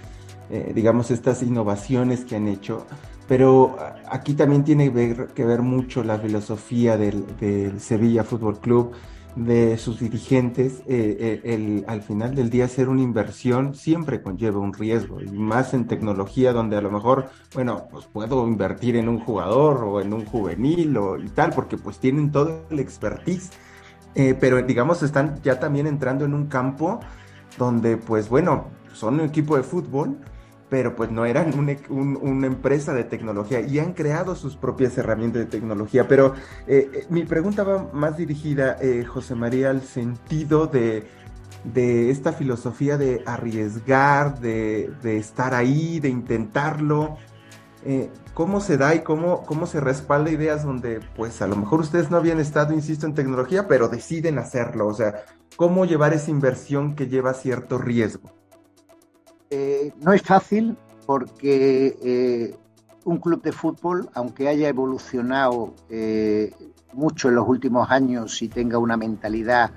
digamos, 0.76 1.12
estas 1.12 1.42
innovaciones 1.44 2.26
que 2.26 2.36
han 2.36 2.50
hecho, 2.50 2.86
pero 3.32 3.78
aquí 4.10 4.34
también 4.34 4.66
tiene 4.66 4.92
que 5.34 5.46
ver 5.46 5.62
mucho 5.62 6.04
la 6.04 6.20
filosofía 6.20 6.98
del, 6.98 7.80
Sevilla 7.80 8.26
Fútbol 8.26 8.60
Club 8.60 8.92
de 9.38 9.78
sus 9.78 10.02
dirigentes, 10.02 10.84
eh, 10.86 11.40
eh, 11.46 11.84
al 11.88 12.02
final 12.02 12.36
del 12.36 12.50
día 12.50 12.66
hacer 12.66 12.90
una 12.90 13.02
inversión 13.02 13.74
siempre 13.74 14.22
conlleva 14.22 14.60
un 14.60 14.74
riesgo, 14.74 15.22
y 15.22 15.30
más 15.30 15.74
en 15.74 15.88
tecnología 15.88 16.52
donde 16.52 16.76
a 16.76 16.82
lo 16.82 16.92
mejor, 16.92 17.30
bueno, 17.54 17.88
pues 17.90 18.04
puedo 18.04 18.46
invertir 18.46 18.98
en 18.98 19.08
un 19.08 19.22
jugador 19.22 19.82
o 19.86 20.02
en 20.02 20.12
un 20.12 20.26
juvenil 20.26 20.98
o 20.98 21.18
y 21.18 21.30
tal, 21.30 21.52
porque 21.52 21.78
pues 21.78 22.00
tienen 22.00 22.34
todo 22.34 22.66
el 22.70 22.80
expertise, 22.80 23.50
eh, 24.14 24.36
pero 24.38 24.62
digamos 24.62 25.04
están 25.04 25.42
ya 25.42 25.58
también 25.58 25.88
entrando 25.88 26.26
en 26.26 26.34
un 26.34 26.48
campo 26.48 27.00
donde 27.58 27.96
pues 27.96 28.28
bueno, 28.28 28.66
son 28.92 29.14
un 29.14 29.22
equipo 29.22 29.56
de 29.56 29.64
fútbol, 29.64 30.18
pero 30.72 30.96
pues 30.96 31.12
no 31.12 31.26
eran 31.26 31.54
una 31.90 32.48
empresa 32.48 32.94
de 32.94 33.04
tecnología 33.04 33.60
y 33.60 33.80
han 33.80 33.92
creado 33.92 34.36
sus 34.36 34.56
propias 34.56 34.98
herramientas 34.98 35.42
de 35.42 35.46
tecnología. 35.46 36.08
Pero 36.08 36.34
eh, 36.66 36.90
eh, 36.94 37.06
mi 37.10 37.26
pregunta 37.26 37.66
va 37.66 37.90
más 37.92 38.16
dirigida, 38.16 38.78
eh, 38.80 39.04
José 39.04 39.36
María, 39.36 39.70
al 39.70 39.82
sentido 39.82 40.68
de, 40.68 41.10
esta 41.76 42.32
filosofía 42.32 42.98
de 42.98 43.22
arriesgar, 43.26 44.40
de, 44.40 44.94
estar 45.04 45.54
ahí, 45.54 46.00
de 46.00 46.08
intentarlo. 46.08 47.18
¿Cómo 48.34 48.62
se 48.62 48.78
da 48.78 48.96
y 48.96 49.02
cómo, 49.02 49.44
cómo 49.44 49.66
se 49.66 49.82
respalda 49.82 50.32
ideas 50.32 50.64
donde, 50.64 51.02
pues 51.18 51.42
a 51.42 51.48
lo 51.48 51.58
mejor 51.58 51.82
ustedes 51.82 52.10
no 52.10 52.16
habían 52.16 52.40
estado, 52.40 52.74
insisto, 52.74 53.06
en 53.06 53.14
tecnología, 53.14 53.68
pero 53.68 53.90
deciden 53.90 54.40
hacerlo? 54.40 54.88
O 54.88 54.94
sea, 54.94 55.26
¿cómo 55.58 55.84
llevar 55.84 56.14
esa 56.14 56.32
inversión 56.32 56.96
que 56.96 57.08
lleva 57.08 57.34
cierto 57.34 57.78
riesgo? 57.78 58.41
Eh, 59.54 59.92
no 60.00 60.14
es 60.14 60.22
fácil 60.22 60.78
porque 61.06 61.98
eh, 62.02 62.56
un 63.04 63.18
club 63.18 63.42
de 63.42 63.52
fútbol, 63.52 64.10
aunque 64.14 64.48
haya 64.48 64.70
evolucionado 64.70 65.76
eh, 65.90 66.54
mucho 66.94 67.28
en 67.28 67.36
los 67.36 67.50
últimos 67.50 67.92
años 67.92 68.42
y 68.42 68.48
tenga 68.48 68.78
una 68.78 68.96
mentalidad 68.96 69.72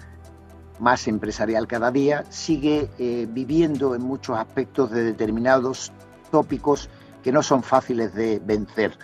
más 0.79 1.09
empresarial 1.09 1.67
cada 1.67 1.91
día, 1.91 2.25
sigue 2.31 2.89
viviendo 3.31 3.95
en 3.95 4.03
muchos 4.03 4.37
aspectos 4.37 4.91
de 4.91 5.05
determinados 5.05 5.93
tópicos 6.31 6.89
que 7.23 7.31
no 7.31 7.43
son 7.43 7.63
fáciles 7.63 8.13
de 8.15 8.41
vencer. 8.45 8.97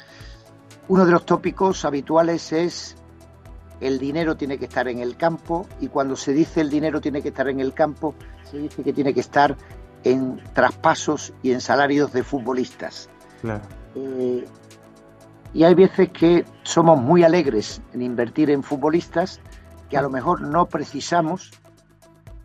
Uno 0.88 1.06
de 1.06 1.12
los 1.12 1.24
tópicos 1.24 1.84
habituales 1.84 2.52
es 2.52 2.96
el 3.80 3.98
dinero 3.98 4.36
tiene 4.36 4.58
que 4.58 4.66
estar 4.66 4.88
en 4.88 4.98
el 4.98 5.16
campo 5.16 5.66
y 5.80 5.88
cuando 5.88 6.16
se 6.16 6.32
dice 6.32 6.60
el 6.60 6.70
dinero 6.70 7.00
tiene 7.00 7.22
que 7.22 7.28
estar 7.28 7.48
en 7.48 7.60
el 7.60 7.72
campo, 7.72 8.14
se 8.50 8.58
dice 8.58 8.82
que 8.82 8.92
tiene 8.92 9.14
que 9.14 9.20
estar 9.20 9.56
en 10.04 10.40
traspasos 10.54 11.32
y 11.42 11.52
en 11.52 11.60
salarios 11.60 12.12
de 12.12 12.22
futbolistas. 12.22 13.08
Eh, 13.94 14.46
y 15.52 15.64
hay 15.64 15.74
veces 15.74 16.10
que 16.10 16.44
somos 16.62 17.00
muy 17.00 17.24
alegres 17.24 17.82
en 17.92 18.02
invertir 18.02 18.50
en 18.50 18.62
futbolistas 18.62 19.40
que 19.88 19.96
a 19.96 20.02
lo 20.02 20.10
mejor 20.10 20.42
no 20.42 20.66
precisamos 20.66 21.50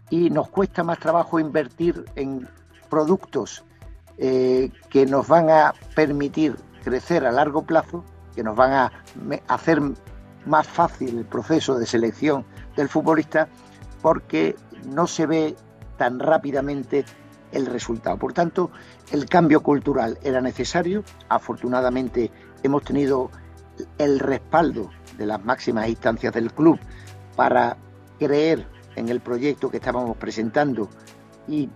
y 0.09 0.29
nos 0.29 0.49
cuesta 0.49 0.83
más 0.83 0.99
trabajo 0.99 1.39
invertir 1.39 2.05
en 2.15 2.47
productos 2.89 3.63
eh, 4.17 4.71
que 4.89 5.05
nos 5.05 5.27
van 5.27 5.49
a 5.49 5.73
permitir 5.95 6.55
crecer 6.83 7.25
a 7.25 7.31
largo 7.31 7.63
plazo, 7.63 8.03
que 8.35 8.43
nos 8.43 8.55
van 8.55 8.71
a 8.71 8.91
hacer 9.47 9.81
más 10.45 10.67
fácil 10.67 11.17
el 11.17 11.25
proceso 11.25 11.77
de 11.77 11.85
selección 11.85 12.45
del 12.75 12.89
futbolista, 12.89 13.47
porque 14.01 14.55
no 14.85 15.07
se 15.07 15.25
ve 15.25 15.55
tan 15.97 16.19
rápidamente 16.19 17.05
el 17.55 17.65
resultado. 17.65 18.17
Por 18.17 18.33
tanto, 18.33 18.69
el 19.11 19.27
cambio 19.27 19.63
cultural 19.63 20.19
era 20.21 20.41
necesario. 20.41 21.03
Afortunadamente 21.29 22.31
hemos 22.63 22.83
tenido 22.83 23.31
el 23.97 24.19
respaldo 24.19 24.91
de 25.17 25.25
las 25.25 25.43
máximas 25.43 25.87
instancias 25.89 26.33
del 26.33 26.51
club 26.51 26.79
para 27.35 27.77
creer 28.19 28.67
en 28.95 29.09
el 29.09 29.21
proyecto 29.21 29.69
que 29.69 29.77
estábamos 29.77 30.17
presentando 30.17 30.89
y 31.47 31.69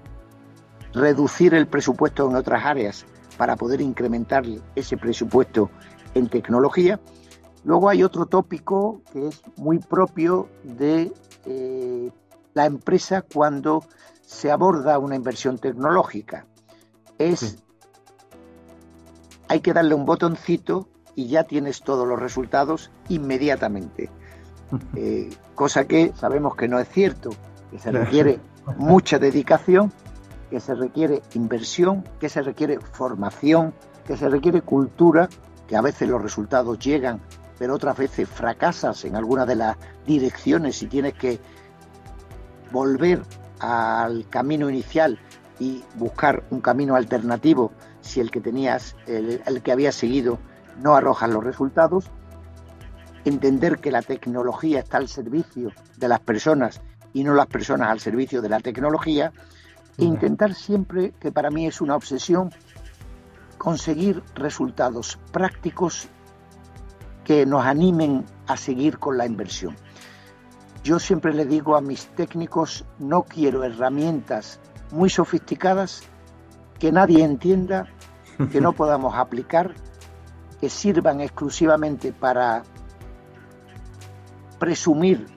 reducir 0.94 1.54
el 1.54 1.68
presupuesto 1.68 2.30
en 2.30 2.36
otras 2.36 2.66
áreas 2.66 3.06
para 3.38 3.56
poder 3.56 3.82
incrementar 3.82 4.44
ese 4.76 4.98
presupuesto 4.98 5.70
en 6.14 6.28
tecnología. 6.28 7.00
Luego 7.64 7.90
hay 7.90 8.04
otro 8.04 8.26
tópico 8.26 9.02
que 9.12 9.28
es 9.28 9.42
muy 9.58 9.80
propio 9.80 10.50
de 10.64 11.12
eh, 11.46 12.12
la 12.53 12.65
empresa 12.65 13.22
cuando 13.22 13.84
se 14.25 14.51
aborda 14.51 15.00
una 15.00 15.15
inversión 15.15 15.58
tecnológica. 15.58 16.46
Es, 17.18 17.58
hay 19.48 19.60
que 19.62 19.74
darle 19.74 19.96
un 19.96 20.06
botoncito 20.06 20.88
y 21.15 21.27
ya 21.27 21.44
tienes 21.44 21.82
todos 21.82 22.08
los 22.08 22.20
resultados 22.20 22.91
inmediatamente. 23.10 24.10
Eh, 24.96 25.32
cosa 25.56 25.88
que 25.88 26.13
sabemos 26.15 26.56
que 26.56 26.68
no 26.68 26.79
es 26.79 26.88
cierto, 26.89 27.32
que 27.72 27.79
se 27.79 27.91
requiere 27.91 28.39
mucha 28.77 29.18
dedicación, 29.18 29.91
que 30.51 30.60
se 30.60 30.75
requiere 30.75 31.24
inversión, 31.34 32.03
que 32.20 32.29
se 32.29 32.44
requiere 32.44 32.79
formación, 32.79 33.74
que 34.06 34.15
se 34.15 34.29
requiere 34.29 34.62
cultura, 34.62 35.27
que 35.68 35.75
a 35.75 35.82
veces 35.82 36.08
los 36.08 36.22
resultados 36.22 36.77
llegan, 36.77 37.20
pero 37.58 37.74
otras 37.74 37.98
veces 37.98 38.29
fracasas 38.29 39.06
en 39.06 39.15
alguna 39.15 39.46
de 39.48 39.56
las 39.56 39.77
direcciones 40.06 40.82
y 40.84 40.88
tienes 40.88 41.13
que 41.15 41.39
volver 42.72 43.22
al 43.60 44.28
camino 44.30 44.70
inicial 44.70 45.20
y 45.60 45.84
buscar 45.96 46.44
un 46.50 46.62
camino 46.62 46.96
alternativo 46.96 47.72
si 48.02 48.20
el 48.20 48.32
que 48.32 48.40
tenías, 48.40 48.96
el, 49.08 49.42
el 49.46 49.62
que 49.62 49.72
habías 49.72 49.96
seguido 49.96 50.40
no 50.82 50.96
arroja 50.96 51.28
los 51.28 51.44
resultados, 51.44 52.06
entender 53.26 53.80
que 53.80 53.92
la 53.92 54.02
tecnología 54.02 54.80
está 54.80 54.98
al 54.98 55.08
servicio 55.08 55.72
de 55.98 56.08
las 56.08 56.20
personas 56.22 56.82
y 57.14 57.24
no 57.24 57.34
las 57.34 57.48
personas 57.48 57.90
al 57.90 58.00
servicio 58.00 58.42
de 58.42 58.50
la 58.50 58.60
tecnología, 58.60 59.34
e 59.98 60.06
intentar 60.06 60.54
siempre, 60.54 61.14
que 61.20 61.32
para 61.32 61.50
mí 61.50 61.68
es 61.68 61.82
una 61.82 61.96
obsesión, 61.96 62.52
conseguir 63.58 64.24
resultados 64.36 65.20
prácticos 65.32 66.08
que 67.26 67.46
nos 67.46 67.66
animen 67.66 68.26
a 68.48 68.56
seguir 68.56 68.98
con 68.98 69.18
la 69.18 69.26
inversión. 69.26 69.76
Yo 70.84 71.00
siempre 71.00 71.34
le 71.34 71.46
digo 71.46 71.76
a 71.76 71.82
mis 71.82 72.08
técnicos, 72.08 72.86
no 73.00 73.24
quiero 73.24 73.64
herramientas 73.64 74.60
muy 74.92 75.10
sofisticadas 75.10 76.04
que 76.80 76.92
nadie 76.92 77.24
entienda, 77.24 77.88
que 78.52 78.62
no 78.62 78.72
podamos 78.74 79.16
aplicar, 79.16 79.74
que 80.60 80.70
sirvan 80.70 81.22
exclusivamente 81.22 82.14
para 82.14 82.64
presumir 84.58 85.28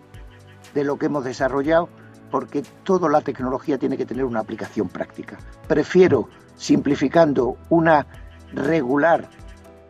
de 0.75 0.85
lo 0.85 0.99
que 0.99 1.07
hemos 1.07 1.25
desarrollado, 1.25 1.89
porque 2.31 2.63
toda 2.85 3.09
la 3.09 3.21
tecnología 3.21 3.79
tiene 3.79 3.97
que 3.97 4.07
tener 4.07 4.25
una 4.25 4.41
aplicación 4.41 4.89
práctica. 4.89 5.39
Prefiero, 5.69 6.29
simplificando, 6.57 7.57
una 7.69 8.07
regular 8.53 9.29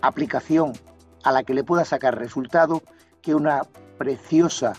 aplicación 0.01 0.73
a 1.23 1.33
la 1.33 1.45
que 1.45 1.55
le 1.55 1.63
pueda 1.65 1.85
sacar 1.85 2.19
resultado 2.19 2.83
que 3.21 3.35
una 3.35 3.63
preciosa 3.97 4.73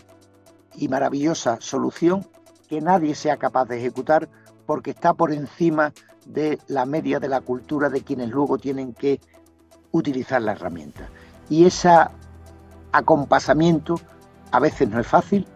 y 0.76 0.88
maravillosa 0.88 1.58
solución 1.60 2.26
que 2.68 2.80
nadie 2.80 3.14
sea 3.14 3.36
capaz 3.36 3.66
de 3.66 3.78
ejecutar 3.78 4.28
porque 4.66 4.90
está 4.90 5.14
por 5.14 5.32
encima 5.32 5.92
de 6.26 6.58
la 6.68 6.86
media 6.86 7.20
de 7.20 7.28
la 7.28 7.40
cultura 7.40 7.90
de 7.90 8.02
quienes 8.02 8.30
luego 8.30 8.58
tienen 8.58 8.94
que 8.94 9.20
utilizar 9.92 10.42
la 10.42 10.52
herramienta. 10.52 11.08
Y 11.48 11.66
ese 11.66 11.90
acompasamiento 12.92 13.96
a 14.50 14.60
veces 14.60 14.88
no 14.88 15.00
es 15.00 15.06
fácil, 15.06 15.46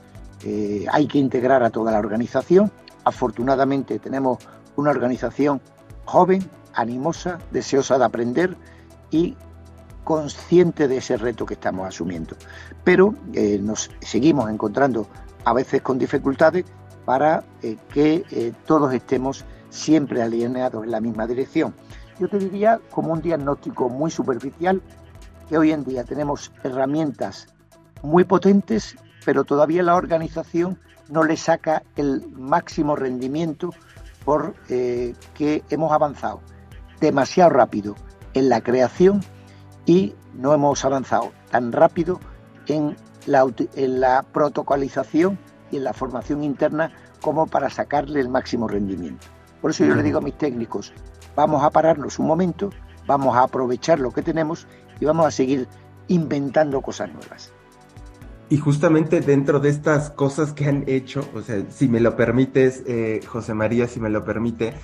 eh, 0.45 0.87
hay 0.91 1.07
que 1.07 1.19
integrar 1.19 1.63
a 1.63 1.71
toda 1.71 1.93
la 1.93 1.99
organización. 1.99 2.71
Afortunadamente 3.05 3.99
tenemos 3.99 4.39
una 4.77 4.91
organización 4.91 5.61
joven, 6.05 6.49
animosa, 6.75 7.39
deseosa 7.51 7.99
de 7.99 8.05
aprender 8.05 8.57
y 9.11 9.37
consciente 10.09 10.89
de 10.89 10.97
ese 10.97 11.19
reto 11.19 11.45
que 11.45 11.53
estamos 11.53 11.87
asumiendo. 11.87 12.35
Pero 12.83 13.15
eh, 13.35 13.59
nos 13.61 13.91
seguimos 14.01 14.49
encontrando 14.49 15.07
a 15.45 15.53
veces 15.53 15.83
con 15.83 15.99
dificultades 15.99 16.65
para 17.05 17.45
eh, 17.63 17.77
que 17.93 18.55
todos 18.65 18.95
estemos 18.95 19.45
siempre 19.69 20.23
alineados 20.23 20.83
en 20.83 20.91
la 20.91 21.01
misma 21.01 21.27
dirección. 21.27 21.75
Yo 22.19 22.29
te 22.29 22.39
diría 22.39 22.81
como 22.91 23.13
un 23.13 23.21
diagnóstico 23.21 23.91
muy 23.91 24.11
superficial 24.11 24.81
que 25.47 25.59
hoy 25.59 25.73
en 25.73 25.85
día 25.85 26.05
tenemos 26.05 26.53
herramientas 26.65 27.49
muy 28.03 28.25
potentes 28.25 28.97
pero 29.29 29.45
todavía 29.45 29.83
la 29.83 29.95
organización 29.95 30.79
no 31.11 31.23
le 31.23 31.37
saca 31.37 31.83
el 31.97 32.27
máximo 32.31 32.97
rendimiento 32.97 33.75
porque 34.25 35.15
eh, 35.39 35.63
hemos 35.69 35.93
avanzado 35.93 36.41
demasiado 36.99 37.51
rápido 37.51 37.95
en 38.33 38.49
la 38.49 38.63
creación 38.63 39.21
y 39.89 40.15
no 40.35 40.53
hemos 40.53 40.85
avanzado 40.85 41.33
tan 41.51 41.73
rápido 41.73 42.21
en 42.67 42.95
la, 43.27 43.47
en 43.75 44.01
la 44.01 44.23
protocolización 44.23 45.39
y 45.73 45.79
en 45.79 45.85
la 45.85 45.95
formación 45.95 46.45
interna 46.45 46.93
como 47.23 47.47
para 47.47 47.71
sacarle 47.71 48.21
el 48.21 48.29
máximo 48.29 48.69
rendimiento. 48.69 49.27
Por 49.63 49.71
eso 49.71 49.87
yo 49.87 49.95
le 49.95 50.03
digo 50.03 50.19
a 50.19 50.21
mis 50.21 50.37
técnicos, 50.37 50.93
vamos 51.35 51.65
a 51.65 51.71
pararnos 51.71 52.19
un 52.19 52.27
momento, 52.27 52.71
vamos 53.07 53.35
a 53.35 53.45
aprovechar 53.45 53.99
lo 53.99 54.13
que 54.13 54.23
tenemos 54.23 54.69
y 55.01 55.07
vamos 55.07 55.27
a 55.27 55.31
seguir 55.31 55.67
inventando 56.09 56.83
cosas 56.83 57.11
nuevas. 57.11 57.53
Y 58.51 58.59
justamente 58.59 59.21
dentro 59.21 59.59
de 59.59 59.71
estas 59.71 60.11
cosas 60.11 60.53
que 60.53 60.67
han 60.67 60.85
hecho, 60.87 61.27
o 61.35 61.41
sea, 61.41 61.65
si 61.71 61.89
me 61.89 62.01
lo 62.01 62.15
permites, 62.15 62.83
eh, 62.87 63.21
José 63.27 63.55
María, 63.55 63.89
si 63.89 64.01
me 64.01 64.11
lo 64.11 64.25
permite, 64.25 64.75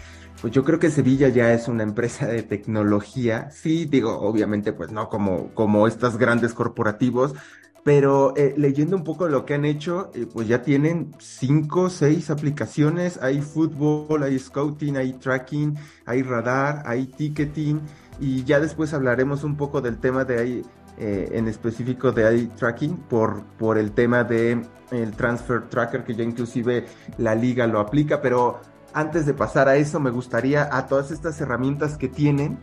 pues 0.44 0.52
yo 0.52 0.62
creo 0.62 0.78
que 0.78 0.90
Sevilla 0.90 1.28
ya 1.30 1.54
es 1.54 1.68
una 1.68 1.84
empresa 1.84 2.26
de 2.26 2.42
tecnología. 2.42 3.50
Sí, 3.50 3.86
digo, 3.86 4.20
obviamente, 4.20 4.74
pues 4.74 4.92
no 4.92 5.08
como, 5.08 5.54
como 5.54 5.88
estas 5.88 6.18
grandes 6.18 6.52
corporativos, 6.52 7.34
pero 7.82 8.36
eh, 8.36 8.52
leyendo 8.58 8.94
un 8.94 9.04
poco 9.04 9.26
lo 9.26 9.46
que 9.46 9.54
han 9.54 9.64
hecho, 9.64 10.10
eh, 10.12 10.26
pues 10.30 10.46
ya 10.46 10.60
tienen 10.60 11.14
cinco, 11.18 11.88
seis 11.88 12.28
aplicaciones. 12.28 13.18
Hay 13.22 13.40
fútbol, 13.40 14.22
hay 14.22 14.38
scouting, 14.38 14.98
hay 14.98 15.14
tracking, 15.14 15.78
hay 16.04 16.22
radar, 16.22 16.82
hay 16.84 17.06
ticketing. 17.06 17.80
Y 18.20 18.44
ya 18.44 18.60
después 18.60 18.92
hablaremos 18.92 19.44
un 19.44 19.56
poco 19.56 19.80
del 19.80 19.96
tema 19.96 20.26
de 20.26 20.38
ahí 20.38 20.62
eh, 20.98 21.30
en 21.32 21.48
específico 21.48 22.12
de 22.12 22.28
eye 22.28 22.50
tracking 22.54 22.98
por, 23.08 23.44
por 23.56 23.78
el 23.78 23.92
tema 23.92 24.24
de 24.24 24.60
el 24.90 25.12
transfer 25.12 25.70
tracker 25.70 26.04
que 26.04 26.14
ya 26.14 26.22
inclusive 26.22 26.84
la 27.16 27.34
liga 27.34 27.66
lo 27.66 27.80
aplica, 27.80 28.20
pero 28.20 28.60
antes 28.94 29.26
de 29.26 29.34
pasar 29.34 29.68
a 29.68 29.76
eso 29.76 30.00
me 30.00 30.10
gustaría 30.10 30.68
a 30.74 30.86
todas 30.86 31.10
estas 31.10 31.40
herramientas 31.40 31.98
que 31.98 32.08
tienen 32.08 32.58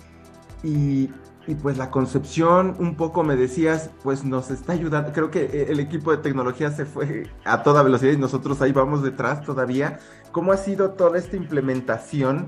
y, 0.63 1.09
y 1.47 1.55
pues 1.55 1.77
la 1.77 1.91
concepción 1.91 2.75
un 2.79 2.95
poco 2.95 3.23
me 3.23 3.35
decías 3.35 3.91
pues 4.03 4.23
nos 4.23 4.49
está 4.49 4.73
ayudando, 4.73 5.11
creo 5.11 5.29
que 5.29 5.43
eh, 5.43 5.67
el 5.69 5.79
equipo 5.79 6.11
de 6.11 6.17
tecnología 6.17 6.71
se 6.71 6.85
fue 6.85 7.29
a 7.45 7.63
toda 7.63 7.83
velocidad 7.83 8.13
y 8.13 8.17
nosotros 8.17 8.61
ahí 8.61 8.71
vamos 8.71 9.03
detrás 9.03 9.41
todavía. 9.43 9.99
¿Cómo 10.31 10.51
ha 10.53 10.57
sido 10.57 10.91
toda 10.91 11.17
esta 11.17 11.35
implementación? 11.35 12.47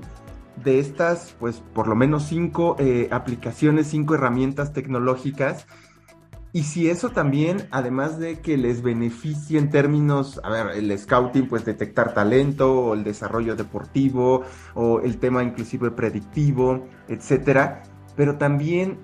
de 0.62 0.78
estas, 0.78 1.34
pues 1.38 1.62
por 1.74 1.88
lo 1.88 1.96
menos 1.96 2.24
cinco 2.24 2.76
eh, 2.78 3.08
aplicaciones, 3.10 3.88
cinco 3.88 4.14
herramientas 4.14 4.72
tecnológicas. 4.72 5.66
Y 6.54 6.62
si 6.62 6.88
eso 6.88 7.10
también, 7.10 7.66
además 7.72 8.20
de 8.20 8.38
que 8.38 8.56
les 8.56 8.80
beneficie 8.80 9.58
en 9.58 9.70
términos, 9.70 10.40
a 10.44 10.50
ver, 10.50 10.68
el 10.76 10.96
scouting, 10.96 11.48
pues 11.48 11.64
detectar 11.64 12.14
talento, 12.14 12.72
o 12.72 12.94
el 12.94 13.02
desarrollo 13.02 13.56
deportivo, 13.56 14.44
o 14.74 15.00
el 15.00 15.18
tema 15.18 15.42
inclusive 15.42 15.90
predictivo, 15.90 16.86
etcétera, 17.08 17.82
pero 18.14 18.38
también 18.38 19.00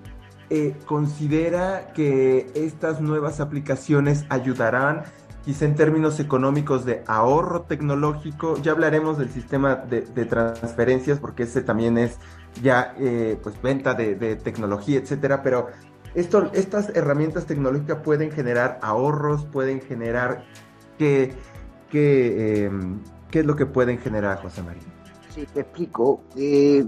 eh, 0.49 0.77
considera 0.85 1.91
que 1.93 2.49
estas 2.55 3.01
nuevas 3.01 3.41
aplicaciones 3.41 4.23
ayudarán 4.29 5.03
quizá 5.43 5.65
en 5.65 5.75
términos 5.75 6.21
económicos 6.21 6.85
de 6.85 7.03
ahorro 7.05 7.63
tecnológico. 7.63 8.61
Ya 8.61 8.71
hablaremos 8.71 9.17
del 9.17 9.29
sistema 9.29 9.75
de, 9.75 10.01
transferencias, 10.25 11.19
porque 11.19 11.43
ese 11.43 11.61
también 11.61 11.97
es 11.97 12.17
ya 12.61 12.95
eh, 12.97 13.37
pues 13.43 13.61
venta 13.61 13.93
de, 13.93 14.37
tecnología, 14.37 14.99
etcétera. 14.99 15.43
Pero 15.43 15.67
esto, 16.15 16.51
estas 16.53 16.89
herramientas 16.95 17.45
tecnológicas 17.45 17.99
pueden 18.03 18.31
generar 18.31 18.79
ahorros, 18.81 19.45
pueden 19.45 19.81
generar 19.81 20.45
qué, 20.97 21.33
qué, 21.89 22.65
em, 22.65 22.99
qué 23.29 23.39
es 23.39 23.45
lo 23.45 23.55
que 23.55 23.65
pueden 23.65 23.97
generar, 23.97 24.41
José 24.41 24.63
María. 24.63 24.83
Sí, 25.29 25.45
te 25.53 25.61
explico. 25.61 26.23
Eh, 26.35 26.85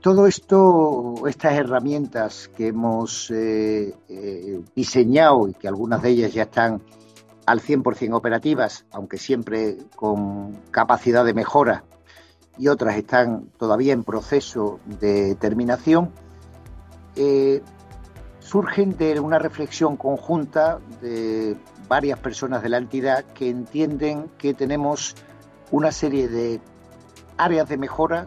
todo 0.00 0.26
esto, 0.26 1.14
estas 1.28 1.54
herramientas 1.54 2.50
que 2.56 2.68
hemos 2.68 3.30
eh, 3.30 3.94
diseñado 4.74 5.48
y 5.48 5.54
que 5.54 5.68
algunas 5.68 6.02
de 6.02 6.08
ellas 6.10 6.32
ya 6.32 6.44
están 6.44 6.82
al 7.46 7.60
100% 7.60 8.14
operativas, 8.14 8.86
aunque 8.90 9.18
siempre 9.18 9.76
con 9.96 10.56
capacidad 10.70 11.24
de 11.24 11.34
mejora, 11.34 11.84
y 12.58 12.68
otras 12.68 12.96
están 12.96 13.46
todavía 13.58 13.92
en 13.92 14.04
proceso 14.04 14.80
de 15.00 15.34
terminación, 15.36 16.10
eh, 17.16 17.62
surgen 18.42 18.96
de 18.96 19.20
una 19.20 19.38
reflexión 19.38 19.96
conjunta 19.96 20.78
de 21.00 21.56
varias 21.88 22.18
personas 22.18 22.62
de 22.62 22.68
la 22.68 22.78
entidad 22.78 23.24
que 23.24 23.48
entienden 23.48 24.30
que 24.38 24.52
tenemos 24.54 25.14
una 25.70 25.92
serie 25.92 26.28
de 26.28 26.60
áreas 27.36 27.68
de 27.68 27.76
mejora 27.76 28.26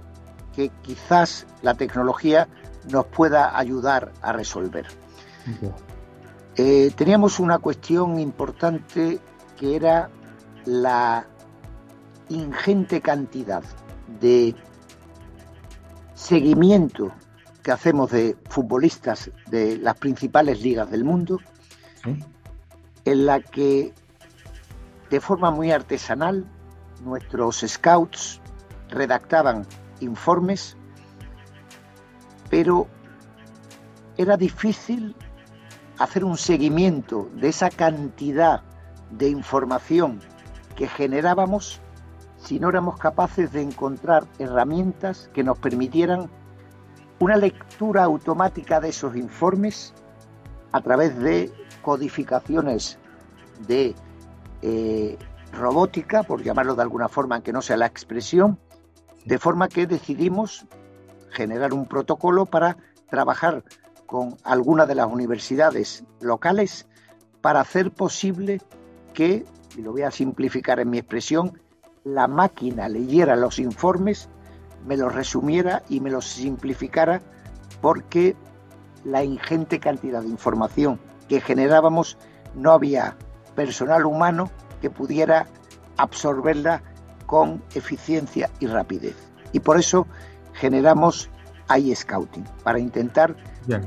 que 0.55 0.69
quizás 0.81 1.45
la 1.61 1.73
tecnología 1.73 2.47
nos 2.89 3.05
pueda 3.07 3.57
ayudar 3.57 4.13
a 4.21 4.31
resolver. 4.31 4.87
Eh, 6.55 6.91
teníamos 6.95 7.39
una 7.39 7.59
cuestión 7.59 8.19
importante 8.19 9.19
que 9.57 9.75
era 9.75 10.09
la 10.65 11.25
ingente 12.29 13.01
cantidad 13.01 13.63
de 14.19 14.55
seguimiento 16.13 17.11
que 17.65 17.71
hacemos 17.71 18.11
de 18.11 18.37
futbolistas 18.47 19.31
de 19.47 19.77
las 19.77 19.95
principales 19.95 20.61
ligas 20.61 20.91
del 20.91 21.03
mundo, 21.03 21.39
en 23.05 23.25
la 23.25 23.39
que 23.39 23.91
de 25.09 25.19
forma 25.19 25.49
muy 25.49 25.71
artesanal 25.71 26.45
nuestros 27.03 27.65
scouts 27.67 28.39
redactaban 28.89 29.65
informes, 29.99 30.77
pero 32.51 32.85
era 34.17 34.37
difícil 34.37 35.15
hacer 35.97 36.23
un 36.23 36.37
seguimiento 36.37 37.31
de 37.33 37.47
esa 37.47 37.71
cantidad 37.71 38.61
de 39.09 39.29
información 39.29 40.19
que 40.75 40.87
generábamos 40.87 41.81
si 42.37 42.59
no 42.59 42.69
éramos 42.69 42.99
capaces 42.99 43.51
de 43.51 43.63
encontrar 43.63 44.27
herramientas 44.37 45.31
que 45.33 45.43
nos 45.43 45.57
permitieran 45.57 46.29
una 47.19 47.37
lectura 47.37 48.03
automática 48.03 48.79
de 48.79 48.89
esos 48.89 49.15
informes 49.15 49.93
a 50.71 50.81
través 50.81 51.17
de 51.17 51.51
codificaciones 51.81 52.97
de 53.67 53.95
eh, 54.61 55.17
robótica, 55.53 56.23
por 56.23 56.43
llamarlo 56.43 56.75
de 56.75 56.81
alguna 56.81 57.07
forma, 57.07 57.35
aunque 57.35 57.53
no 57.53 57.61
sea 57.61 57.77
la 57.77 57.85
expresión, 57.85 58.59
de 59.25 59.37
forma 59.39 59.67
que 59.67 59.87
decidimos 59.87 60.65
generar 61.31 61.73
un 61.73 61.85
protocolo 61.85 62.45
para 62.45 62.77
trabajar 63.09 63.63
con 64.05 64.37
algunas 64.43 64.87
de 64.87 64.95
las 64.95 65.07
universidades 65.07 66.03
locales 66.21 66.87
para 67.41 67.61
hacer 67.61 67.91
posible 67.91 68.61
que, 69.13 69.45
y 69.77 69.81
lo 69.81 69.91
voy 69.91 70.03
a 70.03 70.11
simplificar 70.11 70.79
en 70.79 70.89
mi 70.89 70.97
expresión, 70.97 71.59
la 72.03 72.27
máquina 72.27 72.87
leyera 72.87 73.35
los 73.35 73.59
informes, 73.59 74.29
me 74.85 74.97
los 74.97 75.13
resumiera 75.13 75.83
y 75.89 75.99
me 75.99 76.11
los 76.11 76.25
simplificara 76.25 77.21
porque 77.81 78.35
la 79.03 79.23
ingente 79.23 79.79
cantidad 79.79 80.21
de 80.21 80.29
información 80.29 80.99
que 81.27 81.41
generábamos 81.41 82.17
no 82.55 82.71
había 82.71 83.15
personal 83.55 84.05
humano 84.05 84.49
que 84.81 84.89
pudiera 84.89 85.47
absorberla 85.97 86.81
con 87.25 87.63
eficiencia 87.73 88.49
y 88.59 88.67
rapidez. 88.67 89.15
Y 89.51 89.59
por 89.59 89.77
eso 89.79 90.07
generamos 90.53 91.29
iScouting, 91.75 92.45
para 92.63 92.79
intentar 92.79 93.35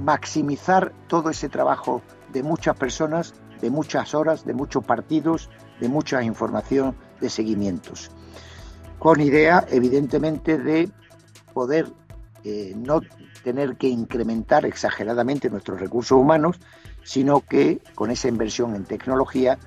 maximizar 0.01 0.93
todo 1.07 1.31
ese 1.31 1.49
trabajo 1.49 2.03
de 2.33 2.43
muchas 2.43 2.77
personas, 2.77 3.35
de 3.61 3.71
muchas 3.71 4.15
horas, 4.15 4.45
de 4.45 4.55
muchos 4.55 4.85
partidos, 4.85 5.51
de 5.81 5.89
mucha 5.89 6.23
información, 6.23 6.97
de 7.21 7.31
seguimientos. 7.31 8.11
Con 8.99 9.21
idea, 9.21 9.65
evidentemente, 9.71 10.59
de 10.59 10.91
poder 11.53 11.87
eh, 12.45 12.73
no 12.77 13.01
tener 13.43 13.77
que 13.77 13.89
incrementar 13.89 14.67
exageradamente 14.67 15.51
nuestros 15.51 15.81
recursos 15.81 16.19
humanos, 16.19 16.59
sino 17.03 17.41
que 17.41 17.81
con 17.95 18.11
esa 18.11 18.29
inversión 18.29 18.75
en 18.75 18.85
tecnología 18.85 19.59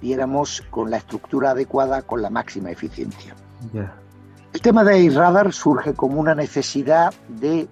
diéramos 0.00 0.62
con 0.70 0.90
la 0.90 0.98
estructura 0.98 1.50
adecuada, 1.50 2.02
con 2.02 2.20
la 2.20 2.30
máxima 2.30 2.70
eficiencia. 2.70 3.34
El 4.52 4.60
tema 4.60 4.84
de 4.84 5.08
radar 5.10 5.52
surge 5.52 5.94
como 5.94 6.20
una 6.20 6.34
necesidad 6.34 7.14
de 7.28 7.68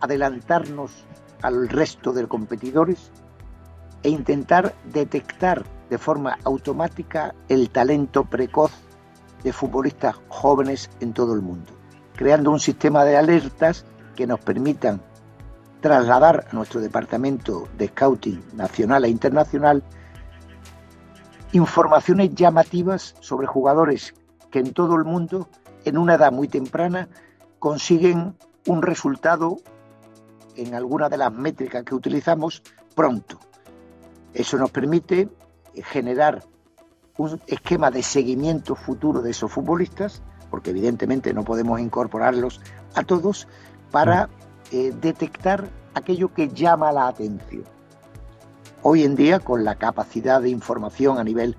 adelantarnos 0.00 1.04
al 1.42 1.68
resto 1.68 2.12
de 2.12 2.26
competidores 2.28 3.10
e 4.02 4.10
intentar 4.10 4.74
detectar 4.92 5.64
de 5.90 5.98
forma 5.98 6.38
automática 6.44 7.34
el 7.48 7.70
talento 7.70 8.24
precoz 8.24 8.70
de 9.48 9.52
futbolistas 9.54 10.14
jóvenes 10.28 10.90
en 11.00 11.14
todo 11.14 11.32
el 11.32 11.40
mundo, 11.40 11.72
creando 12.14 12.50
un 12.50 12.60
sistema 12.60 13.02
de 13.06 13.16
alertas 13.16 13.86
que 14.14 14.26
nos 14.26 14.40
permitan 14.40 15.00
trasladar 15.80 16.46
a 16.50 16.54
nuestro 16.54 16.82
departamento 16.82 17.66
de 17.78 17.88
scouting 17.88 18.44
nacional 18.52 19.06
e 19.06 19.08
internacional 19.08 19.82
informaciones 21.52 22.34
llamativas 22.34 23.14
sobre 23.20 23.46
jugadores 23.46 24.12
que 24.50 24.58
en 24.58 24.74
todo 24.74 24.96
el 24.96 25.04
mundo, 25.04 25.48
en 25.86 25.96
una 25.96 26.16
edad 26.16 26.30
muy 26.30 26.48
temprana, 26.48 27.08
consiguen 27.58 28.36
un 28.66 28.82
resultado 28.82 29.56
en 30.56 30.74
alguna 30.74 31.08
de 31.08 31.16
las 31.16 31.32
métricas 31.32 31.84
que 31.84 31.94
utilizamos 31.94 32.62
pronto. 32.94 33.40
Eso 34.34 34.58
nos 34.58 34.70
permite 34.70 35.30
generar 35.74 36.44
un 37.18 37.40
esquema 37.46 37.90
de 37.90 38.02
seguimiento 38.02 38.74
futuro 38.74 39.20
de 39.20 39.32
esos 39.32 39.52
futbolistas, 39.52 40.22
porque 40.50 40.70
evidentemente 40.70 41.34
no 41.34 41.44
podemos 41.44 41.80
incorporarlos 41.80 42.60
a 42.94 43.02
todos, 43.02 43.46
para 43.90 44.28
eh, 44.70 44.92
detectar 45.00 45.68
aquello 45.94 46.32
que 46.32 46.48
llama 46.48 46.92
la 46.92 47.08
atención. 47.08 47.64
Hoy 48.82 49.02
en 49.02 49.16
día, 49.16 49.40
con 49.40 49.64
la 49.64 49.74
capacidad 49.74 50.40
de 50.40 50.50
información 50.50 51.18
a 51.18 51.24
nivel 51.24 51.56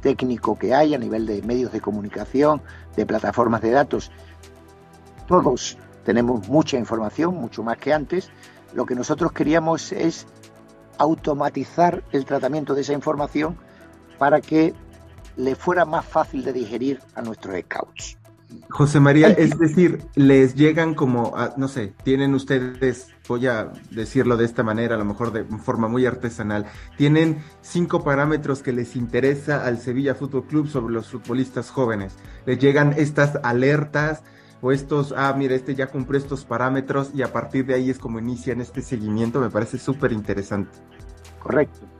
técnico 0.00 0.58
que 0.58 0.74
hay, 0.74 0.94
a 0.94 0.98
nivel 0.98 1.26
de 1.26 1.42
medios 1.42 1.72
de 1.72 1.80
comunicación, 1.80 2.62
de 2.96 3.04
plataformas 3.04 3.60
de 3.60 3.70
datos, 3.70 4.10
todos 5.26 5.76
tenemos 6.04 6.48
mucha 6.48 6.78
información, 6.78 7.34
mucho 7.34 7.62
más 7.62 7.76
que 7.78 7.92
antes. 7.92 8.30
Lo 8.72 8.86
que 8.86 8.94
nosotros 8.94 9.32
queríamos 9.32 9.92
es 9.92 10.26
automatizar 10.98 12.02
el 12.12 12.24
tratamiento 12.24 12.74
de 12.74 12.80
esa 12.80 12.94
información 12.94 13.58
para 14.18 14.40
que 14.40 14.72
le 15.36 15.54
fuera 15.54 15.84
más 15.84 16.04
fácil 16.04 16.44
de 16.44 16.52
digerir 16.52 17.00
a 17.14 17.22
nuestros 17.22 17.58
scouts. 17.60 18.18
José 18.70 19.00
María, 19.00 19.28
es 19.28 19.58
decir, 19.58 20.02
les 20.14 20.54
llegan 20.54 20.94
como, 20.94 21.34
no 21.56 21.68
sé, 21.68 21.94
tienen 22.04 22.34
ustedes, 22.34 23.08
voy 23.28 23.46
a 23.46 23.72
decirlo 23.90 24.36
de 24.36 24.44
esta 24.44 24.62
manera, 24.62 24.94
a 24.94 24.98
lo 24.98 25.04
mejor 25.04 25.32
de 25.32 25.44
forma 25.58 25.88
muy 25.88 26.06
artesanal, 26.06 26.66
tienen 26.96 27.42
cinco 27.60 28.04
parámetros 28.04 28.62
que 28.62 28.72
les 28.72 28.96
interesa 28.96 29.64
al 29.64 29.78
Sevilla 29.78 30.14
Fútbol 30.14 30.46
Club 30.46 30.68
sobre 30.68 30.94
los 30.94 31.08
futbolistas 31.08 31.70
jóvenes. 31.70 32.14
Les 32.44 32.58
llegan 32.58 32.94
estas 32.96 33.36
alertas 33.42 34.22
o 34.60 34.72
estos, 34.72 35.12
ah, 35.16 35.34
mira, 35.36 35.54
este 35.54 35.74
ya 35.74 35.88
cumplió 35.88 36.18
estos 36.18 36.44
parámetros 36.44 37.10
y 37.14 37.22
a 37.22 37.32
partir 37.32 37.66
de 37.66 37.74
ahí 37.74 37.90
es 37.90 37.98
como 37.98 38.18
inician 38.18 38.60
este 38.60 38.80
seguimiento, 38.82 39.40
me 39.40 39.50
parece 39.50 39.78
súper 39.78 40.12
interesante. 40.12 40.70
Correcto. 41.40 41.95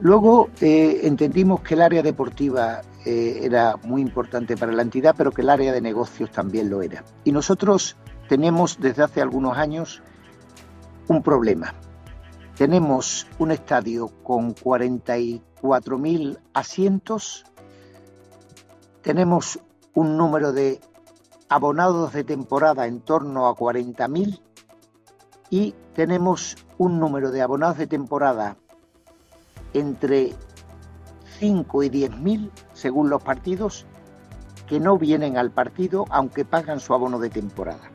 Luego 0.00 0.50
eh, 0.60 1.00
entendimos 1.02 1.60
que 1.60 1.74
el 1.74 1.82
área 1.82 2.02
deportiva 2.02 2.82
eh, 3.04 3.40
era 3.42 3.76
muy 3.82 4.00
importante 4.00 4.56
para 4.56 4.72
la 4.72 4.82
entidad, 4.82 5.14
pero 5.16 5.32
que 5.32 5.42
el 5.42 5.50
área 5.50 5.72
de 5.72 5.80
negocios 5.80 6.30
también 6.30 6.70
lo 6.70 6.82
era. 6.82 7.04
Y 7.24 7.32
nosotros 7.32 7.96
tenemos 8.28 8.78
desde 8.78 9.02
hace 9.02 9.20
algunos 9.20 9.56
años 9.56 10.02
un 11.08 11.22
problema. 11.22 11.74
Tenemos 12.56 13.26
un 13.38 13.50
estadio 13.50 14.08
con 14.22 14.54
44.000 14.54 16.38
asientos, 16.54 17.44
tenemos 19.02 19.58
un 19.94 20.16
número 20.16 20.52
de 20.52 20.80
abonados 21.48 22.12
de 22.12 22.24
temporada 22.24 22.86
en 22.86 23.00
torno 23.00 23.48
a 23.48 23.56
40.000 23.56 24.40
y 25.50 25.74
tenemos 25.94 26.56
un 26.76 27.00
número 27.00 27.30
de 27.30 27.42
abonados 27.42 27.78
de 27.78 27.86
temporada 27.86 28.58
entre 29.72 30.34
5 31.38 31.82
y 31.82 31.88
10 31.88 32.18
mil, 32.18 32.50
según 32.72 33.10
los 33.10 33.22
partidos, 33.22 33.86
que 34.66 34.80
no 34.80 34.98
vienen 34.98 35.36
al 35.36 35.50
partido 35.50 36.04
aunque 36.10 36.44
pagan 36.44 36.80
su 36.80 36.94
abono 36.94 37.18
de 37.18 37.30
temporada. 37.30 37.90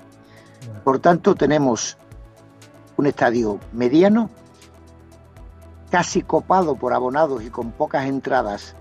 Por 0.83 0.99
tanto, 0.99 1.35
tenemos 1.35 1.97
un 2.97 3.07
estadio 3.07 3.59
mediano, 3.71 4.29
casi 5.91 6.21
copado 6.21 6.75
por 6.75 6.93
abonados 6.93 7.43
y 7.43 7.49
con 7.49 7.71
pocas 7.71 8.05
entradas 8.05 8.75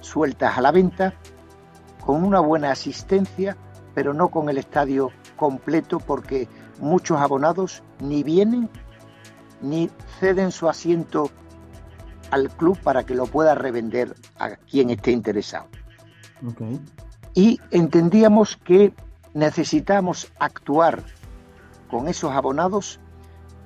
sueltas 0.00 0.56
a 0.56 0.60
la 0.60 0.72
venta, 0.72 1.14
con 2.04 2.22
una 2.22 2.40
buena 2.40 2.70
asistencia, 2.70 3.56
pero 3.94 4.14
no 4.14 4.28
con 4.28 4.48
el 4.48 4.58
estadio 4.58 5.10
completo 5.36 5.98
porque 5.98 6.48
muchos 6.80 7.18
abonados 7.18 7.82
ni 8.00 8.22
vienen 8.22 8.70
ni 9.60 9.90
ceden 10.20 10.52
su 10.52 10.68
asiento 10.68 11.30
al 12.30 12.50
club 12.50 12.78
para 12.78 13.04
que 13.04 13.14
lo 13.14 13.26
pueda 13.26 13.54
revender 13.54 14.14
a 14.38 14.56
quien 14.56 14.90
esté 14.90 15.12
interesado. 15.12 15.66
Y 17.34 17.60
entendíamos 17.70 18.56
que 18.56 18.92
necesitamos 19.34 20.32
actuar 20.38 21.02
con 21.90 22.08
esos 22.08 22.32
abonados 22.32 23.00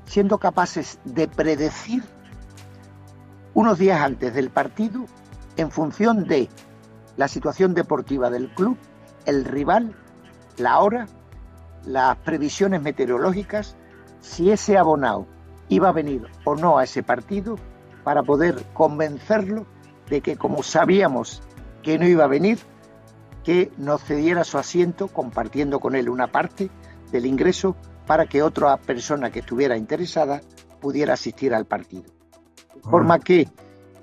siendo 0.04 0.38
capaces 0.38 0.98
de 1.04 1.28
predecir 1.28 2.02
unos 3.54 3.78
días 3.78 4.00
antes 4.00 4.34
del 4.34 4.50
partido 4.50 5.04
en 5.56 5.70
función 5.70 6.24
de 6.26 6.48
la 7.16 7.28
situación 7.28 7.74
deportiva 7.74 8.30
del 8.30 8.52
club, 8.54 8.76
el 9.26 9.44
rival, 9.44 9.94
la 10.56 10.80
hora, 10.80 11.06
las 11.84 12.16
previsiones 12.18 12.82
meteorológicas, 12.82 13.76
si 14.20 14.50
ese 14.50 14.78
abonado 14.78 15.26
iba 15.68 15.88
a 15.88 15.92
venir 15.92 16.26
o 16.44 16.56
no 16.56 16.78
a 16.78 16.84
ese 16.84 17.02
partido 17.02 17.56
para 18.04 18.22
poder 18.22 18.64
convencerlo 18.72 19.66
de 20.08 20.20
que 20.20 20.36
como 20.36 20.62
sabíamos 20.62 21.42
que 21.82 21.98
no 21.98 22.06
iba 22.06 22.24
a 22.24 22.28
venir, 22.28 22.58
que 23.44 23.72
nos 23.78 24.02
cediera 24.02 24.44
su 24.44 24.58
asiento 24.58 25.08
compartiendo 25.08 25.80
con 25.80 25.94
él 25.94 26.08
una 26.08 26.26
parte 26.26 26.70
del 27.10 27.26
ingreso 27.26 27.76
para 28.06 28.26
que 28.26 28.42
otra 28.42 28.76
persona 28.76 29.30
que 29.30 29.40
estuviera 29.40 29.76
interesada 29.76 30.40
pudiera 30.80 31.14
asistir 31.14 31.54
al 31.54 31.64
partido. 31.64 32.04
De 32.74 32.82
forma 32.82 33.18
que 33.18 33.48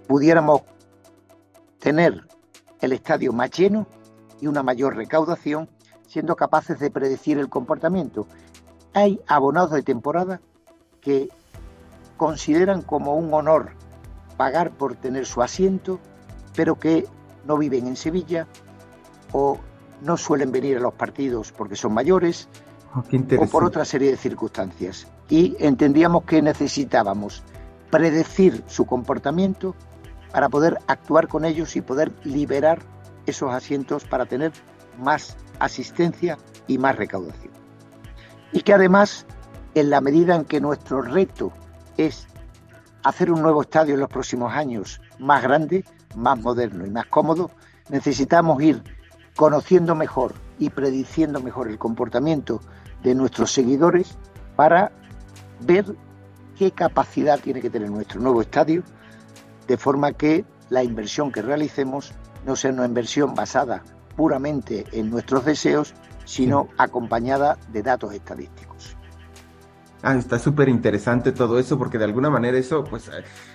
pudiéramos 0.07 0.61
tener 1.79 2.23
el 2.81 2.93
estadio 2.93 3.33
más 3.33 3.51
lleno 3.51 3.87
y 4.39 4.47
una 4.47 4.63
mayor 4.63 4.95
recaudación, 4.95 5.69
siendo 6.07 6.35
capaces 6.35 6.79
de 6.79 6.91
predecir 6.91 7.37
el 7.37 7.49
comportamiento. 7.49 8.27
Hay 8.93 9.19
abonados 9.27 9.71
de 9.71 9.83
temporada 9.83 10.41
que 11.01 11.29
consideran 12.15 12.81
como 12.81 13.15
un 13.15 13.33
honor 13.33 13.71
pagar 14.37 14.71
por 14.71 14.95
tener 14.95 15.25
su 15.25 15.41
asiento, 15.41 15.99
pero 16.55 16.79
que 16.79 17.05
no 17.45 17.57
viven 17.57 17.87
en 17.87 17.95
Sevilla 17.95 18.47
o 19.33 19.57
no 20.01 20.15
suelen 20.15 20.51
venir 20.51 20.77
a 20.77 20.79
los 20.79 20.93
partidos 20.93 21.51
porque 21.51 21.75
son 21.75 21.93
mayores 21.93 22.47
Oh, 22.95 23.03
o 23.39 23.47
por 23.47 23.63
otra 23.63 23.85
serie 23.85 24.11
de 24.11 24.17
circunstancias. 24.17 25.07
Y 25.29 25.55
entendíamos 25.59 26.23
que 26.23 26.41
necesitábamos 26.41 27.43
predecir 27.91 28.63
su 28.67 28.85
comportamiento 28.85 29.75
para 30.31 30.49
poder 30.49 30.79
actuar 30.87 31.27
con 31.27 31.45
ellos 31.45 31.75
y 31.75 31.81
poder 31.81 32.11
liberar 32.23 32.79
esos 33.25 33.53
asientos 33.53 34.03
para 34.05 34.25
tener 34.25 34.51
más 34.97 35.37
asistencia 35.59 36.37
y 36.67 36.77
más 36.77 36.95
recaudación. 36.95 37.53
Y 38.51 38.61
que 38.61 38.73
además, 38.73 39.25
en 39.75 39.89
la 39.89 40.01
medida 40.01 40.35
en 40.35 40.45
que 40.45 40.61
nuestro 40.61 41.01
reto 41.01 41.51
es 41.97 42.27
hacer 43.07 43.31
un 43.31 43.41
nuevo 43.41 43.61
estadio 43.61 43.93
en 43.93 44.01
los 44.01 44.09
próximos 44.09 44.51
años 44.53 45.01
más 45.17 45.41
grande, 45.41 45.85
más 46.15 46.37
moderno 46.39 46.85
y 46.85 46.89
más 46.89 47.05
cómodo, 47.05 47.51
necesitamos 47.89 48.61
ir 48.61 48.83
conociendo 49.37 49.95
mejor 49.95 50.33
y 50.59 50.71
prediciendo 50.71 51.39
mejor 51.39 51.69
el 51.69 51.77
comportamiento 51.77 52.59
de 53.03 53.15
nuestros 53.15 53.53
seguidores 53.53 54.17
para 54.57 54.91
ver 55.61 55.85
qué 56.57 56.71
capacidad 56.71 57.39
tiene 57.39 57.61
que 57.61 57.69
tener 57.69 57.89
nuestro 57.89 58.19
nuevo 58.19 58.41
estadio, 58.41 58.83
de 59.67 59.77
forma 59.77 60.11
que 60.11 60.43
la 60.69 60.83
inversión 60.83 61.31
que 61.31 61.41
realicemos 61.41 62.11
no 62.45 62.57
sea 62.57 62.71
una 62.71 62.85
inversión 62.85 63.35
basada 63.35 63.83
puramente 64.17 64.85
en 64.91 65.09
nuestros 65.09 65.45
deseos, 65.45 65.93
sino 66.25 66.67
acompañada 66.77 67.57
de 67.71 67.83
datos 67.83 68.13
estadísticos. 68.13 68.96
Ah, 70.03 70.15
está 70.15 70.39
súper 70.39 70.69
interesante 70.69 71.31
todo 71.31 71.59
eso, 71.59 71.77
porque 71.77 71.97
de 71.97 72.05
alguna 72.05 72.29
manera 72.29 72.57
eso, 72.57 72.83
pues, 72.83 73.09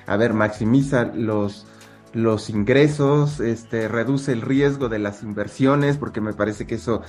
a 0.06 0.16
ver, 0.16 0.34
maximiza 0.34 1.04
los, 1.04 1.66
los 2.12 2.50
ingresos, 2.50 3.40
este, 3.40 3.88
reduce 3.88 4.32
el 4.32 4.42
riesgo 4.42 4.88
de 4.88 4.98
las 4.98 5.22
inversiones, 5.22 5.98
porque 5.98 6.20
me 6.20 6.32
parece 6.32 6.66
que 6.66 6.74
eso, 6.74 7.02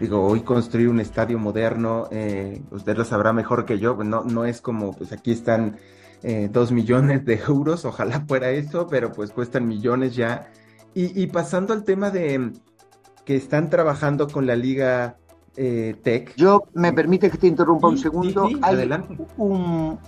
digo, 0.00 0.26
hoy 0.26 0.40
construir 0.40 0.88
un 0.88 1.00
estadio 1.00 1.38
moderno, 1.38 2.08
eh, 2.10 2.62
usted 2.70 2.96
lo 2.96 3.04
sabrá 3.04 3.32
mejor 3.32 3.64
que 3.64 3.78
yo, 3.78 3.96
no, 4.02 4.24
no 4.24 4.44
es 4.44 4.60
como, 4.60 4.92
pues 4.92 5.12
aquí 5.12 5.30
están 5.32 5.78
eh, 6.22 6.50
dos 6.52 6.70
millones 6.70 7.24
de 7.24 7.40
euros, 7.48 7.84
ojalá 7.84 8.20
fuera 8.28 8.50
eso, 8.50 8.86
pero 8.88 9.12
pues 9.12 9.30
cuestan 9.30 9.66
millones 9.66 10.14
ya. 10.14 10.50
Y, 10.92 11.28
pasando 11.28 11.72
al 11.72 11.84
tema 11.84 12.10
de 12.10 12.52
que 13.24 13.36
están 13.36 13.70
trabajando 13.70 14.26
con 14.26 14.44
la 14.46 14.56
Liga 14.56 15.19
eh, 15.62 15.96
Tech. 16.02 16.34
Yo, 16.36 16.68
me 16.72 16.92
permite 16.92 17.30
que 17.30 17.36
te 17.36 17.46
interrumpa 17.46 17.88
un 17.88 17.98
segundo. 17.98 18.48
Hay 18.62 18.90
Un, 19.36 19.98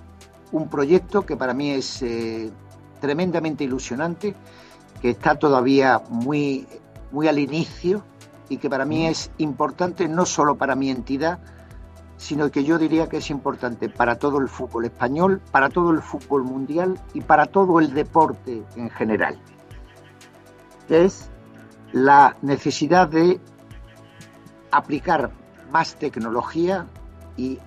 un 0.50 0.70
proyecto 0.70 1.26
que 1.26 1.36
para 1.36 1.52
mí 1.52 1.72
es 1.72 2.02
tremendamente 3.00 3.64
ilusionante, 3.64 4.34
que 5.02 5.10
está 5.10 5.34
todavía 5.34 6.00
muy, 6.08 6.66
muy 7.10 7.28
al 7.28 7.38
inicio 7.38 8.02
y 8.48 8.56
que 8.56 8.70
para 8.70 8.86
mí 8.86 9.06
es 9.06 9.30
importante 9.38 10.08
no 10.08 10.24
solo 10.24 10.56
para 10.56 10.74
mi 10.74 10.88
entidad, 10.88 11.38
sino 12.16 12.50
que 12.50 12.64
yo 12.64 12.78
diría 12.78 13.08
que 13.10 13.18
es 13.18 13.28
importante 13.28 13.90
para 13.90 14.18
todo 14.18 14.38
el 14.38 14.48
fútbol 14.48 14.86
español, 14.86 15.42
para 15.50 15.68
todo 15.68 15.90
el 15.90 16.00
fútbol 16.00 16.44
mundial 16.44 16.98
y 17.12 17.20
para 17.20 17.44
todo 17.46 17.78
el 17.78 17.92
deporte 17.92 18.62
en 18.76 18.88
general. 18.88 19.36
Es 20.88 21.28
la 21.92 22.36
necesidad 22.40 23.08
de 23.08 23.38
aplicar 24.70 25.41
más 25.72 25.96
tecnología 25.96 26.86
y 27.36 27.58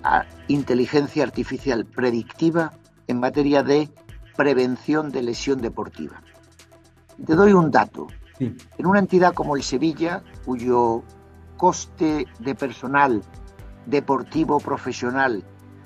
inteligencia 0.46 1.24
artificial 1.24 1.84
predictiva 1.84 2.72
en 3.08 3.18
materia 3.18 3.62
de 3.62 3.90
prevención 4.36 5.10
de 5.10 5.22
lesión 5.22 5.60
deportiva. 5.60 6.22
Te 7.24 7.34
doy 7.34 7.52
un 7.52 7.70
dato. 7.70 8.06
En 8.38 8.86
una 8.86 9.00
entidad 9.00 9.34
como 9.34 9.56
el 9.56 9.62
Sevilla, 9.62 10.22
cuyo 10.44 11.02
coste 11.56 12.26
de 12.38 12.54
personal 12.54 13.22
deportivo 13.86 14.60
profesional, 14.60 15.42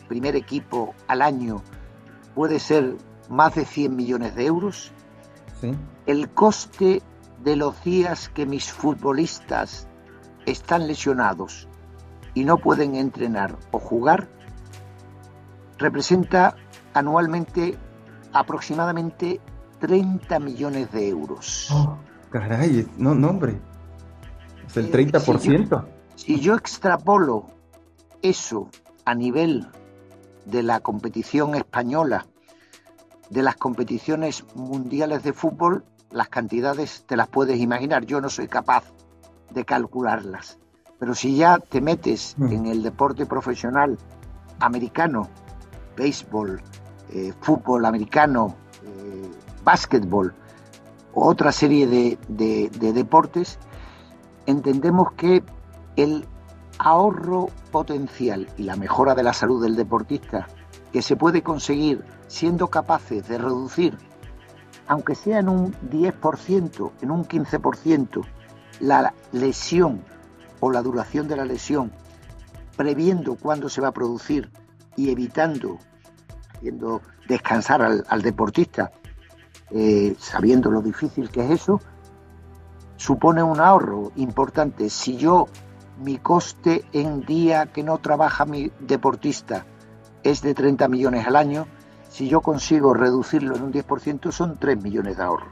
primer 0.08 0.36
equipo 0.36 0.94
al 1.06 1.22
año, 1.22 1.62
puede 2.34 2.58
ser 2.58 2.96
más 3.28 3.54
de 3.54 3.64
100 3.64 3.96
millones 3.96 4.34
de 4.34 4.46
euros, 4.46 4.92
el 6.06 6.28
coste 6.30 7.02
de 7.44 7.56
los 7.56 7.82
días 7.84 8.28
que 8.28 8.46
mis 8.46 8.72
futbolistas 8.72 9.86
están 10.44 10.86
lesionados 10.86 11.69
y 12.34 12.44
no 12.44 12.58
pueden 12.58 12.94
entrenar 12.94 13.56
o 13.70 13.78
jugar, 13.78 14.28
representa 15.78 16.56
anualmente 16.94 17.76
aproximadamente 18.32 19.40
30 19.80 20.38
millones 20.38 20.92
de 20.92 21.08
euros. 21.08 21.68
Oh, 21.72 21.96
caray, 22.30 22.88
no, 22.96 23.14
no, 23.14 23.30
hombre. 23.30 23.60
Es 24.66 24.76
el 24.76 24.92
30%. 24.92 25.84
Eh, 25.84 25.92
si 26.14 26.40
yo, 26.40 26.54
extrapolo 26.54 27.46
eso 28.22 28.68
a 29.04 29.14
nivel 29.14 29.68
de 30.44 30.62
la 30.62 30.80
competición 30.80 31.54
española, 31.54 32.26
de 33.30 33.42
las 33.42 33.56
competiciones 33.56 34.44
mundiales 34.54 35.22
de 35.22 35.32
fútbol, 35.32 35.84
las 36.10 36.28
cantidades 36.28 37.04
te 37.06 37.16
las 37.16 37.28
puedes 37.28 37.58
imaginar. 37.58 38.04
Yo 38.04 38.20
no 38.20 38.28
soy 38.28 38.48
capaz 38.48 38.84
de 39.50 39.64
calcularlas. 39.64 40.58
Pero 41.00 41.14
si 41.14 41.34
ya 41.34 41.58
te 41.58 41.80
metes 41.80 42.34
mm. 42.38 42.52
en 42.52 42.66
el 42.66 42.82
deporte 42.84 43.26
profesional 43.26 43.98
americano, 44.60 45.28
béisbol, 45.96 46.62
eh, 47.12 47.32
fútbol 47.40 47.86
americano, 47.86 48.54
eh, 48.84 49.30
básquetbol 49.64 50.34
o 51.14 51.26
otra 51.26 51.50
serie 51.50 51.88
de, 51.88 52.18
de 52.28 52.92
deportes, 52.92 53.58
entendemos 54.46 55.12
que 55.14 55.42
el 55.96 56.26
ahorro 56.78 57.48
potencial 57.72 58.48
y 58.56 58.62
la 58.62 58.76
mejora 58.76 59.14
de 59.14 59.22
la 59.22 59.32
salud 59.32 59.62
del 59.62 59.76
deportista 59.76 60.46
que 60.92 61.02
se 61.02 61.16
puede 61.16 61.42
conseguir 61.42 62.04
siendo 62.26 62.68
capaces 62.68 63.26
de 63.28 63.38
reducir, 63.38 63.96
aunque 64.86 65.14
sea 65.14 65.38
en 65.38 65.48
un 65.48 65.72
10%, 65.90 66.90
en 67.02 67.10
un 67.10 67.24
15%, 67.24 68.24
la 68.80 69.14
lesión 69.32 70.02
o 70.60 70.70
la 70.70 70.82
duración 70.82 71.28
de 71.28 71.36
la 71.36 71.44
lesión, 71.44 71.92
previendo 72.76 73.36
cuándo 73.36 73.68
se 73.68 73.80
va 73.80 73.88
a 73.88 73.92
producir 73.92 74.50
y 74.96 75.10
evitando 75.10 75.78
haciendo 76.54 77.00
descansar 77.26 77.82
al, 77.82 78.22
deportista, 78.22 78.92
eh, 79.70 80.14
sabiendo 80.18 80.70
lo 80.70 80.82
difícil 80.82 81.30
que 81.30 81.42
es 81.44 81.50
eso, 81.50 81.80
supone 82.96 83.42
un 83.42 83.60
ahorro 83.60 84.12
importante. 84.16 84.90
Si 84.90 85.16
yo, 85.16 85.46
mi 85.98 86.18
coste 86.18 86.84
en 86.92 87.22
día 87.22 87.66
que 87.66 87.82
no 87.82 87.98
trabaja 87.98 88.44
mi 88.44 88.70
deportista 88.80 89.64
es 90.22 90.42
de 90.42 90.52
30 90.54 90.86
millones 90.88 91.26
al 91.26 91.36
año, 91.36 91.66
si 92.10 92.28
yo 92.28 92.42
consigo 92.42 92.92
reducirlo 92.92 93.56
en 93.56 93.62
un 93.62 93.72
10%, 93.72 94.32
son 94.32 94.58
3 94.58 94.82
millones 94.82 95.16
de 95.16 95.22
ahorro. 95.22 95.46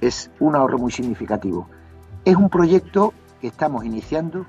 Es 0.00 0.30
un 0.40 0.56
ahorro 0.56 0.78
muy 0.78 0.90
significativo. 0.90 1.68
Es 2.24 2.36
un 2.36 2.48
proyecto 2.48 3.12
que 3.40 3.48
estamos 3.48 3.84
iniciando. 3.84 4.46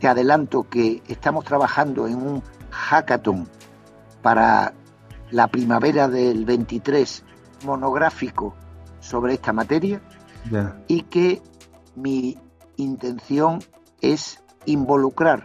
Te 0.00 0.08
adelanto 0.08 0.68
que 0.68 1.02
estamos 1.08 1.44
trabajando 1.44 2.06
en 2.06 2.16
un 2.16 2.42
hackathon 2.70 3.48
para 4.22 4.74
la 5.30 5.48
primavera 5.48 6.08
del 6.08 6.44
23 6.44 7.24
monográfico 7.64 8.54
sobre 9.00 9.34
esta 9.34 9.52
materia 9.52 10.00
y 10.86 11.02
que 11.02 11.42
mi 11.94 12.38
intención 12.76 13.60
es 14.00 14.42
involucrar 14.66 15.44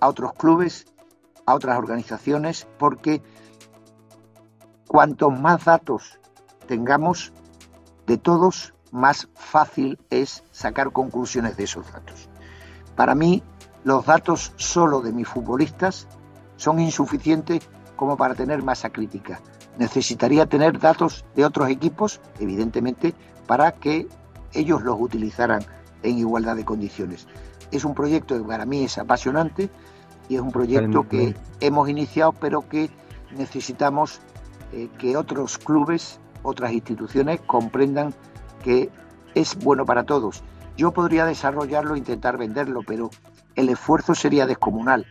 a 0.00 0.08
otros 0.08 0.32
clubes, 0.34 0.86
a 1.46 1.54
otras 1.54 1.78
organizaciones, 1.78 2.66
porque 2.78 3.22
cuantos 4.86 5.38
más 5.38 5.64
datos 5.64 6.20
tengamos 6.66 7.32
de 8.06 8.18
todos, 8.18 8.74
más 8.96 9.28
fácil 9.34 9.98
es 10.10 10.42
sacar 10.50 10.90
conclusiones 10.90 11.56
de 11.56 11.64
esos 11.64 11.92
datos. 11.92 12.28
Para 12.96 13.14
mí, 13.14 13.42
los 13.84 14.06
datos 14.06 14.52
solo 14.56 15.02
de 15.02 15.12
mis 15.12 15.28
futbolistas 15.28 16.08
son 16.56 16.80
insuficientes 16.80 17.68
como 17.94 18.16
para 18.16 18.34
tener 18.34 18.62
masa 18.62 18.90
crítica. 18.90 19.40
Necesitaría 19.78 20.46
tener 20.46 20.80
datos 20.80 21.26
de 21.34 21.44
otros 21.44 21.68
equipos, 21.68 22.20
evidentemente, 22.40 23.14
para 23.46 23.72
que 23.72 24.08
ellos 24.54 24.82
los 24.82 24.96
utilizaran 24.98 25.62
en 26.02 26.18
igualdad 26.18 26.56
de 26.56 26.64
condiciones. 26.64 27.26
Es 27.70 27.84
un 27.84 27.94
proyecto 27.94 28.38
que 28.38 28.44
para 28.44 28.64
mí 28.64 28.84
es 28.84 28.96
apasionante 28.96 29.68
y 30.28 30.36
es 30.36 30.40
un 30.40 30.52
proyecto 30.52 31.06
que 31.06 31.34
hemos 31.60 31.88
iniciado, 31.90 32.32
pero 32.32 32.66
que 32.66 32.90
necesitamos 33.36 34.20
eh, 34.72 34.88
que 34.98 35.18
otros 35.18 35.58
clubes, 35.58 36.18
otras 36.42 36.72
instituciones 36.72 37.40
comprendan 37.42 38.14
que 38.66 38.90
es 39.36 39.54
bueno 39.54 39.86
para 39.86 40.02
todos. 40.02 40.42
Yo 40.76 40.90
podría 40.90 41.24
desarrollarlo, 41.24 41.94
intentar 41.94 42.36
venderlo, 42.36 42.80
pero 42.84 43.10
el 43.54 43.68
esfuerzo 43.68 44.16
sería 44.16 44.44
descomunal. 44.44 45.06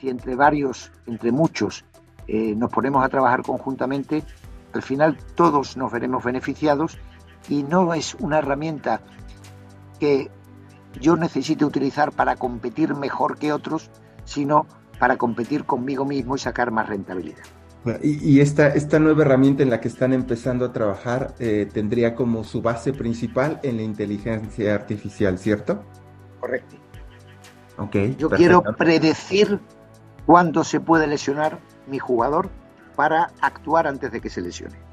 Si 0.00 0.08
entre 0.08 0.34
varios, 0.34 0.90
entre 1.06 1.30
muchos, 1.30 1.84
eh, 2.26 2.56
nos 2.56 2.72
ponemos 2.72 3.04
a 3.04 3.08
trabajar 3.08 3.42
conjuntamente, 3.42 4.24
al 4.72 4.82
final 4.82 5.16
todos 5.36 5.76
nos 5.76 5.92
veremos 5.92 6.24
beneficiados 6.24 6.98
y 7.48 7.62
no 7.62 7.94
es 7.94 8.16
una 8.16 8.38
herramienta 8.38 9.00
que 10.00 10.28
yo 11.00 11.16
necesite 11.16 11.64
utilizar 11.64 12.10
para 12.10 12.34
competir 12.34 12.96
mejor 12.96 13.38
que 13.38 13.52
otros, 13.52 13.92
sino 14.24 14.66
para 14.98 15.16
competir 15.16 15.64
conmigo 15.66 16.04
mismo 16.04 16.34
y 16.34 16.40
sacar 16.40 16.72
más 16.72 16.88
rentabilidad. 16.88 17.44
Y, 18.02 18.40
esta, 18.40 18.68
esta 18.68 18.98
nueva 18.98 19.22
herramienta 19.22 19.62
en 19.62 19.70
la 19.70 19.80
que 19.80 19.88
están 19.88 20.12
empezando 20.12 20.64
a 20.64 20.72
trabajar 20.72 21.34
eh, 21.38 21.68
tendría 21.72 22.14
como 22.14 22.44
su 22.44 22.62
base 22.62 22.92
principal 22.92 23.60
en 23.62 23.76
la 23.76 23.82
inteligencia 23.82 24.74
artificial, 24.74 25.38
¿cierto? 25.38 25.84
Correcto. 26.40 26.76
Yo 28.18 28.28
quiero 28.30 28.62
predecir 28.76 29.60
cuándo 30.26 30.64
se 30.64 30.80
puede 30.80 31.06
lesionar 31.06 31.60
mi 31.86 31.98
jugador 31.98 32.50
para 32.96 33.30
actuar 33.40 33.86
antes 33.86 34.10
de 34.10 34.20
que 34.20 34.28
se 34.28 34.40
lesione. 34.40 34.87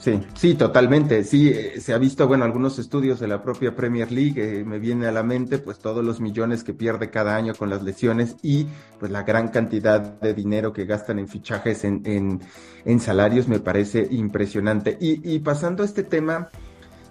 Sí, 0.00 0.20
sí, 0.34 0.54
totalmente. 0.54 1.24
Sí, 1.24 1.48
eh, 1.48 1.80
se 1.80 1.92
ha 1.92 1.98
visto, 1.98 2.28
bueno, 2.28 2.44
algunos 2.44 2.78
estudios 2.78 3.18
de 3.18 3.26
la 3.26 3.42
propia 3.42 3.74
Premier 3.74 4.12
League, 4.12 4.60
eh, 4.60 4.64
me 4.64 4.78
viene 4.78 5.08
a 5.08 5.12
la 5.12 5.24
mente, 5.24 5.58
pues 5.58 5.80
todos 5.80 6.04
los 6.04 6.20
millones 6.20 6.62
que 6.62 6.72
pierde 6.72 7.10
cada 7.10 7.34
año 7.34 7.52
con 7.56 7.68
las 7.68 7.82
lesiones 7.82 8.36
y 8.40 8.68
pues 9.00 9.10
la 9.10 9.24
gran 9.24 9.48
cantidad 9.48 10.00
de 10.20 10.34
dinero 10.34 10.72
que 10.72 10.84
gastan 10.84 11.18
en 11.18 11.26
fichajes, 11.26 11.82
en, 11.82 12.02
en, 12.04 12.40
en 12.84 13.00
salarios, 13.00 13.48
me 13.48 13.58
parece 13.58 14.06
impresionante. 14.08 14.96
Y, 15.00 15.34
y 15.34 15.40
pasando 15.40 15.82
a 15.82 15.86
este 15.86 16.04
tema, 16.04 16.48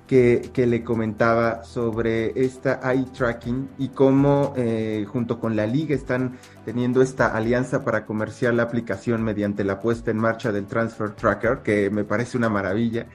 que, 0.07 0.49
le 0.55 0.83
comentaba 0.83 1.63
sobre 1.63 2.31
esta 2.41 2.79
eye 2.91 3.05
tracking 3.15 3.69
y 3.77 3.89
cómo 3.89 4.53
eh, 4.55 5.05
junto 5.07 5.39
con 5.39 5.55
la 5.55 5.67
liga 5.67 5.93
están 5.93 6.37
teniendo 6.65 7.01
esta 7.01 7.35
alianza 7.35 7.83
para 7.83 8.05
comerciar 8.05 8.53
la 8.53 8.63
aplicación 8.63 9.21
mediante 9.21 9.63
la 9.63 9.79
puesta 9.79 10.09
en 10.09 10.17
marcha 10.17 10.51
del 10.51 10.65
Transfer 10.65 11.11
Tracker, 11.11 11.59
que 11.59 11.89
me 11.89 12.05
parece 12.05 12.37
una 12.37 12.49
maravilla. 12.49 13.05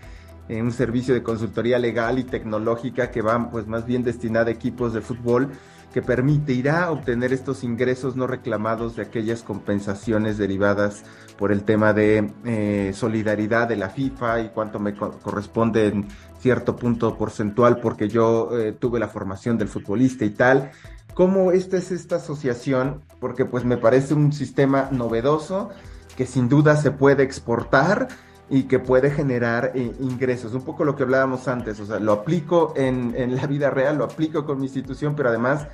Eh, 0.48 0.60
un 0.60 0.72
servicio 0.72 1.14
de 1.14 1.22
consultoría 1.22 1.78
legal 1.78 2.18
y 2.18 2.24
tecnológica 2.24 3.10
que 3.10 3.22
va 3.22 3.50
pues 3.50 3.66
más 3.66 3.86
bien 3.86 4.02
destinada 4.02 4.48
a 4.48 4.52
equipos 4.52 4.92
de 4.92 5.00
fútbol 5.00 5.50
que 5.92 6.02
permitirá 6.02 6.90
obtener 6.90 7.32
estos 7.32 7.62
ingresos 7.62 8.16
no 8.16 8.26
reclamados 8.26 8.96
de 8.96 9.02
aquellas 9.02 9.42
compensaciones 9.42 10.38
derivadas 10.38 11.04
por 11.38 11.52
el 11.52 11.62
tema 11.64 11.92
de 11.92 12.32
eh, 12.44 12.92
solidaridad 12.94 13.68
de 13.68 13.76
la 13.76 13.90
FIFA 13.90 14.40
y 14.40 14.48
cuánto 14.48 14.80
me 14.80 14.94
corresponde 14.94 15.88
en 15.88 16.06
cierto 16.42 16.76
punto 16.76 17.16
porcentual 17.16 17.78
porque 17.78 18.08
yo 18.08 18.50
eh, 18.58 18.72
tuve 18.72 18.98
la 18.98 19.08
formación 19.08 19.56
del 19.56 19.68
futbolista 19.68 20.24
y 20.24 20.30
tal. 20.30 20.72
¿Cómo 21.14 21.52
esta 21.52 21.76
es 21.76 21.92
esta 21.92 22.16
asociación? 22.16 23.02
Porque 23.20 23.44
pues 23.44 23.64
me 23.64 23.76
parece 23.76 24.14
un 24.14 24.32
sistema 24.32 24.88
novedoso 24.90 25.70
que 26.16 26.26
sin 26.26 26.48
duda 26.48 26.76
se 26.76 26.90
puede 26.90 27.22
exportar 27.22 28.08
y 28.50 28.64
que 28.64 28.78
puede 28.78 29.10
generar 29.10 29.72
eh, 29.74 29.92
ingresos. 30.00 30.52
Un 30.52 30.62
poco 30.62 30.84
lo 30.84 30.96
que 30.96 31.04
hablábamos 31.04 31.48
antes, 31.48 31.80
o 31.80 31.86
sea, 31.86 32.00
lo 32.00 32.12
aplico 32.12 32.74
en, 32.76 33.14
en, 33.16 33.36
la 33.36 33.46
vida 33.46 33.70
real, 33.70 33.96
lo 33.96 34.04
aplico 34.04 34.44
con 34.44 34.58
mi 34.58 34.64
institución, 34.64 35.14
pero 35.14 35.30
además 35.30 35.66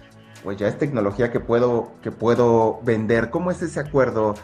pues 0.43 0.57
ya 0.57 0.69
es 0.69 0.79
tecnología 0.79 1.31
que 1.31 1.41
puedo, 1.41 1.93
que 2.03 2.11
puedo 2.11 2.81
vender. 2.83 3.31
¿Cómo 3.31 3.51
es 3.51 3.63
ese 3.63 3.81
acuerdo, 3.81 4.35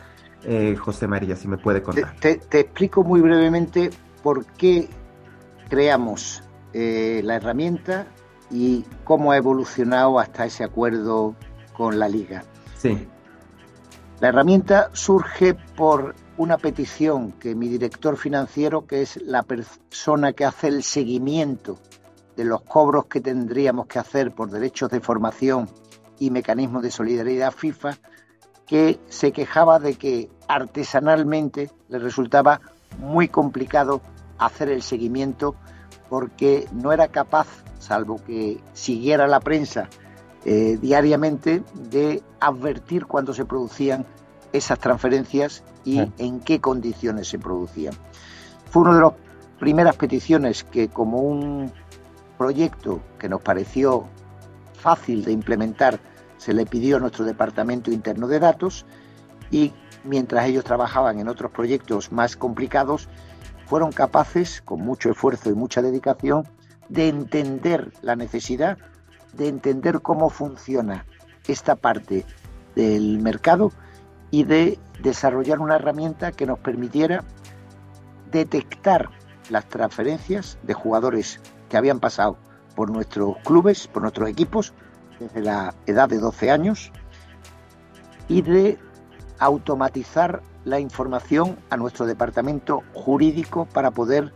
eh, 0.45 0.77
José 0.77 1.07
María, 1.07 1.37
si 1.37 1.49
me 1.49 1.59
puede 1.59 1.83
contar? 1.83 2.15
Te, 2.21 2.41
explico 2.59 3.05
muy 3.05 3.21
brevemente 3.21 3.91
por 4.23 4.45
qué 4.45 4.89
creamos 5.69 6.43
eh, 6.73 7.21
la 7.25 7.37
herramienta 7.37 8.07
y 8.51 8.85
cómo 9.05 9.33
ha 9.33 9.37
evolucionado 9.37 10.19
hasta 10.19 10.47
ese 10.47 10.65
acuerdo 10.65 11.35
con 11.77 11.99
la 11.99 12.09
liga. 12.09 12.45
Sí. 12.77 13.09
La 14.21 14.29
herramienta 14.29 14.91
surge 14.93 15.55
por 15.55 16.15
una 16.37 16.59
petición 16.59 17.33
que 17.33 17.55
mi 17.55 17.69
director 17.69 18.17
financiero, 18.17 18.87
que 18.87 19.03
es 19.03 19.21
la 19.23 19.43
persona 19.43 20.33
que 20.33 20.45
hace 20.45 20.69
el 20.69 20.83
seguimiento 20.83 21.79
de 22.37 22.45
los 22.45 22.63
cobros 22.63 23.07
que 23.07 23.21
tendríamos 23.21 23.87
que 23.87 23.99
hacer 23.99 24.33
por 24.33 24.51
derechos 24.51 24.91
de 24.91 25.01
formación 25.01 25.69
y 26.19 26.31
mecanismos 26.31 26.83
de 26.83 26.91
solidaridad 26.91 27.53
FIFA, 27.53 27.97
que 28.67 28.99
se 29.09 29.33
quejaba 29.33 29.79
de 29.79 29.95
que 29.95 30.31
artesanalmente 30.49 31.71
le 31.89 31.99
resultaba 31.99 32.61
muy 32.99 33.29
complicado 33.29 34.01
hacer 34.39 34.69
el 34.69 34.83
seguimiento 34.83 35.55
porque 36.09 36.69
no 36.73 36.93
era 36.93 37.09
capaz, 37.09 37.49
salvo 37.79 38.23
que 38.25 38.61
siguiera 38.73 39.27
la 39.27 39.41
prensa 39.41 39.89
eh, 40.45 40.79
diariamente, 40.81 41.63
de 41.75 42.23
advertir 42.41 43.07
cuando 43.07 43.33
se 43.33 43.45
producían 43.45 44.07
esas 44.53 44.79
transferencias 44.79 45.65
y 45.85 46.01
en 46.19 46.41
qué 46.41 46.61
condiciones 46.61 47.29
se 47.29 47.39
producían. 47.39 47.95
Fue 48.71 48.83
una 48.83 48.95
de 48.95 49.01
las 49.01 49.13
primeras 49.59 49.97
peticiones 49.97 50.65
que 50.65 50.89
como 50.89 51.21
un 51.21 51.73
proyecto 52.39 53.01
que 53.19 53.29
nos 53.29 53.41
pareció 53.41 54.05
fácil 54.75 55.25
de 55.25 55.33
implementar 55.33 55.99
se 56.37 56.53
le 56.53 56.67
pidió 56.67 56.99
a 56.99 57.01
nuestro 57.01 57.25
departamento 57.25 57.91
interno 57.91 58.29
de 58.29 58.39
datos 58.39 58.85
y 59.51 59.73
mientras 60.05 60.47
ellos 60.47 60.65
trabajaban 60.65 61.19
en 61.19 61.29
otros 61.29 61.51
proyectos 61.51 62.13
más 62.13 62.37
complicados, 62.37 63.09
fueron 63.75 63.91
capaces, 63.91 64.63
con 64.63 64.83
mucho 64.83 65.11
esfuerzo 65.11 65.51
y 65.51 65.55
mucha 65.55 65.83
dedicación, 65.83 66.47
de 66.89 67.09
entender 67.09 67.91
la 68.03 68.15
necesidad, 68.15 68.79
de 69.33 69.49
entender 69.49 70.01
cómo 70.01 70.31
funciona 70.31 71.05
esta 71.49 71.75
parte 71.75 72.25
del 72.77 73.19
mercado 73.19 73.73
y 74.31 74.45
de 74.45 74.79
desarrollar 75.03 75.59
una 75.59 75.75
herramienta 75.75 76.31
que 76.31 76.47
nos 76.47 76.61
permitiera 76.61 77.25
detectar 78.31 79.11
las 79.51 79.69
transferencias 79.69 80.57
de 80.63 80.75
jugadores 80.75 81.41
que 81.69 81.77
habían 81.77 81.99
pasado 81.99 82.37
por 82.77 82.93
nuestros 82.93 83.39
clubes, 83.39 83.89
por 83.89 84.03
nuestros 84.03 84.29
equipos, 84.29 84.73
desde 85.19 85.43
la 85.43 85.75
edad 85.87 86.09
de 86.09 86.19
12 86.19 86.53
años, 86.53 86.93
y 88.29 88.43
de 88.43 88.79
automatizar 89.41 90.43
la 90.65 90.81
información 90.81 91.59
a 91.71 91.77
nuestro 91.77 92.07
departamento 92.07 92.83
jurídico 92.93 93.67
para 93.67 93.91
poder 93.91 94.33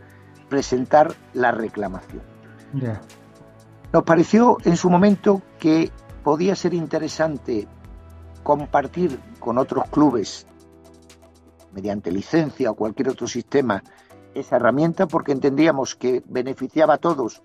presentar 0.49 1.13
la 1.33 1.51
reclamación. 1.51 2.21
Nos 3.91 4.03
pareció 4.03 4.57
en 4.63 4.77
su 4.77 4.89
momento 4.89 5.41
que 5.59 5.91
podía 6.23 6.55
ser 6.55 6.73
interesante 6.73 7.67
compartir 8.43 9.19
con 9.39 9.57
otros 9.57 9.89
clubes 9.89 10.45
mediante 11.73 12.11
licencia 12.11 12.71
o 12.71 12.75
cualquier 12.75 13.09
otro 13.09 13.27
sistema 13.27 13.83
esa 14.33 14.57
herramienta 14.57 15.07
porque 15.07 15.31
entendíamos 15.31 15.95
que 15.95 16.23
beneficiaba 16.27 16.95
a 16.95 16.97
todos 16.97 17.41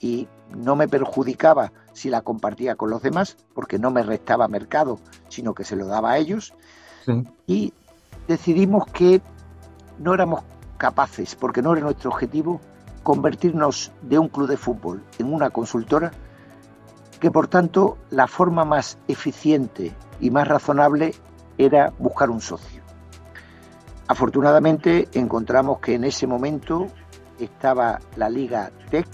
y 0.00 0.28
no 0.48 0.76
me 0.76 0.88
perjudicaba 0.88 1.72
si 1.92 2.10
la 2.10 2.22
compartía 2.22 2.74
con 2.74 2.90
los 2.90 3.02
demás, 3.02 3.36
porque 3.54 3.78
no 3.78 3.90
me 3.90 4.02
restaba 4.02 4.48
mercado, 4.48 4.98
sino 5.28 5.54
que 5.54 5.64
se 5.64 5.76
lo 5.76 5.86
daba 5.86 6.12
a 6.12 6.18
ellos. 6.18 6.54
Y 7.46 7.72
decidimos 8.28 8.86
que 8.86 9.20
no 9.98 10.14
éramos 10.14 10.42
capaces, 10.76 11.34
porque 11.36 11.62
no 11.62 11.72
era 11.72 11.82
nuestro 11.82 12.10
objetivo, 12.10 12.60
convertirnos 13.02 13.92
de 14.02 14.18
un 14.18 14.28
club 14.28 14.48
de 14.48 14.56
fútbol 14.56 15.02
en 15.18 15.32
una 15.32 15.50
consultora, 15.50 16.12
que 17.20 17.30
por 17.30 17.46
tanto 17.48 17.98
la 18.10 18.26
forma 18.26 18.64
más 18.64 18.98
eficiente 19.08 19.92
y 20.20 20.30
más 20.30 20.48
razonable 20.48 21.14
era 21.58 21.92
buscar 21.98 22.30
un 22.30 22.40
socio. 22.40 22.82
Afortunadamente 24.08 25.08
encontramos 25.12 25.78
que 25.78 25.94
en 25.94 26.04
ese 26.04 26.26
momento 26.26 26.88
estaba 27.38 28.00
la 28.16 28.28
Liga 28.28 28.70
Tech, 28.90 29.08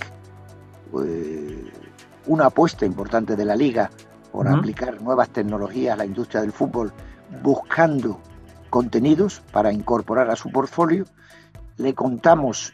eh, 1.04 1.72
una 2.26 2.46
apuesta 2.46 2.86
importante 2.86 3.36
de 3.36 3.44
la 3.44 3.54
liga 3.54 3.90
por 4.32 4.48
aplicar 4.48 5.00
nuevas 5.00 5.30
tecnologías 5.30 5.94
a 5.94 5.96
la 5.96 6.04
industria 6.04 6.40
del 6.40 6.52
fútbol, 6.52 6.92
buscando 7.42 8.20
contenidos 8.68 9.42
para 9.52 9.72
incorporar 9.72 10.30
a 10.30 10.36
su 10.36 10.50
portfolio. 10.50 11.04
Le 11.76 11.94
contamos 11.94 12.72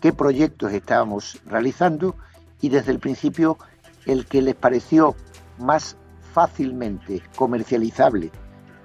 qué 0.00 0.12
proyectos 0.12 0.72
estábamos 0.72 1.40
realizando 1.46 2.16
y 2.60 2.68
desde 2.68 2.92
el 2.92 2.98
principio 2.98 3.58
el 4.06 4.26
que 4.26 4.42
les 4.42 4.54
pareció 4.54 5.14
más 5.58 5.96
fácilmente 6.32 7.22
comercializable 7.36 8.30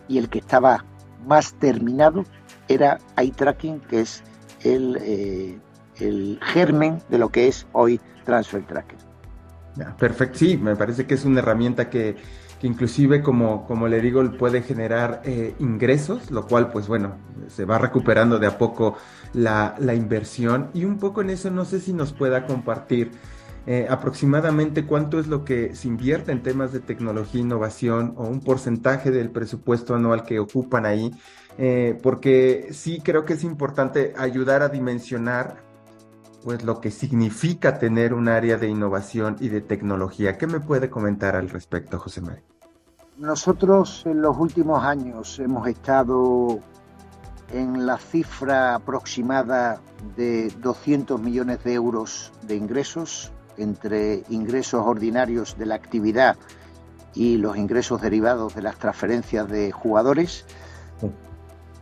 y 0.07 0.17
el 0.17 0.29
que 0.29 0.39
estaba 0.39 0.85
más 1.25 1.53
terminado 1.53 2.25
era 2.67 2.99
eye 3.17 3.31
tracking, 3.31 3.79
que 3.81 4.01
es 4.01 4.23
el, 4.63 4.97
eh, 5.01 5.57
el 5.99 6.39
germen 6.41 7.01
de 7.09 7.17
lo 7.17 7.29
que 7.29 7.47
es 7.47 7.65
hoy 7.71 7.99
Transfer 8.25 8.65
Tracker. 8.65 8.97
Perfecto, 9.97 10.39
sí, 10.39 10.57
me 10.57 10.75
parece 10.75 11.05
que 11.05 11.13
es 11.13 11.23
una 11.23 11.39
herramienta 11.39 11.89
que, 11.89 12.15
inclusive, 12.61 13.21
como, 13.21 13.65
como 13.65 13.87
le 13.87 14.01
digo, 14.01 14.23
puede 14.37 14.61
generar 14.61 15.21
eh, 15.25 15.55
ingresos, 15.59 16.31
lo 16.31 16.47
cual, 16.47 16.71
pues 16.71 16.87
bueno, 16.87 17.15
se 17.47 17.65
va 17.65 17.77
recuperando 17.77 18.39
de 18.39 18.47
a 18.47 18.57
poco 18.57 18.97
la, 19.33 19.75
inversión. 19.95 20.69
Y 20.73 20.85
un 20.85 20.97
poco 20.97 21.21
en 21.21 21.29
eso, 21.29 21.51
no 21.51 21.65
sé 21.65 21.79
si 21.79 21.93
nos 21.93 22.13
pueda 22.13 22.45
compartir 22.45 23.11
eh, 23.65 23.85
aproximadamente 23.89 24.85
cuánto 24.85 25.19
es 25.19 25.27
lo 25.27 25.43
que 25.43 25.75
se 25.75 25.87
invierte 25.87 26.31
en 26.31 26.41
temas 26.41 26.71
de 26.71 26.79
tecnología 26.79 27.39
e 27.39 27.43
innovación 27.43 28.13
o 28.15 28.25
un 28.25 28.39
porcentaje 28.39 29.11
del 29.11 29.29
presupuesto 29.29 29.93
anual 29.93 30.23
que 30.23 30.39
ocupan 30.39 30.85
ahí, 30.85 31.11
eh, 31.57 31.97
porque 32.01 32.69
sí 32.71 33.01
creo 33.03 33.25
que 33.25 33.33
es 33.33 33.43
importante 33.43 34.13
ayudar 34.17 34.61
a 34.61 34.69
dimensionar 34.69 35.66
pues 36.47 36.63
lo 36.63 36.79
que 36.79 36.91
significa 36.91 37.77
tener 37.77 38.13
un 38.13 38.29
área 38.29 38.55
de 38.55 38.69
innovación 38.69 39.35
y 39.41 39.49
de 39.49 39.59
tecnología. 39.59 40.37
¿Qué 40.37 40.47
me 40.47 40.61
puede 40.61 40.89
comentar 40.89 41.35
al 41.35 41.49
respecto, 41.49 41.99
José 41.99 42.21
María? 42.21 42.41
Nosotros 43.17 44.03
en 44.05 44.21
los 44.21 44.37
últimos 44.37 44.81
años 44.81 45.39
hemos 45.39 45.67
estado 45.67 46.61
en 47.51 47.85
la 47.85 47.97
cifra 47.97 48.75
aproximada 48.75 49.81
de 50.15 50.49
200 50.61 51.19
millones 51.19 51.65
de 51.65 51.73
euros 51.73 52.31
de 52.43 52.55
ingresos 52.55 53.33
entre 53.57 54.23
ingresos 54.29 54.85
ordinarios 54.85 55.57
de 55.57 55.65
la 55.65 55.75
actividad 55.75 56.37
y 57.13 57.35
los 57.35 57.57
ingresos 57.57 58.01
derivados 58.01 58.55
de 58.55 58.61
las 58.61 58.77
transferencias 58.77 59.49
de 59.49 59.73
jugadores. 59.73 60.45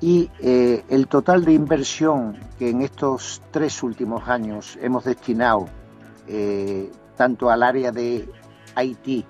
Y 0.01 0.29
eh, 0.39 0.83
el 0.89 1.07
total 1.07 1.45
de 1.45 1.53
inversión 1.53 2.37
que 2.59 2.69
en 2.69 2.81
estos 2.81 3.41
tres 3.51 3.81
últimos 3.81 4.27
años 4.27 4.77
hemos 4.81 5.05
destinado 5.05 5.67
eh, 6.27 6.91
tanto 7.15 7.49
al 7.49 7.63
área 7.63 7.91
de 7.91 8.29
IT 8.77 9.25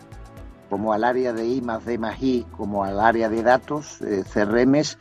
como 0.70 0.94
al 0.94 1.04
área 1.04 1.34
de 1.34 1.48
I 1.48 1.62
más 1.62 1.86
D 1.86 1.98
más 1.98 2.22
I, 2.22 2.46
como 2.52 2.84
al 2.84 3.00
área 3.00 3.30
de 3.30 3.44
datos, 3.44 4.02
eh, 4.02 4.24
CRMs, 4.32 4.98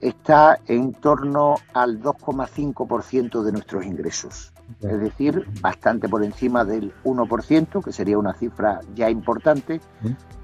está 0.00 0.58
en 0.66 0.92
torno 0.92 1.56
al 1.74 2.00
2,5% 2.00 3.42
de 3.42 3.52
nuestros 3.52 3.84
ingresos. 3.84 4.52
Es 4.80 5.00
decir, 5.00 5.46
bastante 5.60 6.08
por 6.08 6.24
encima 6.24 6.64
del 6.64 6.94
1%, 7.04 7.84
que 7.84 7.92
sería 7.92 8.18
una 8.18 8.32
cifra 8.32 8.80
ya 8.94 9.10
importante, 9.10 9.80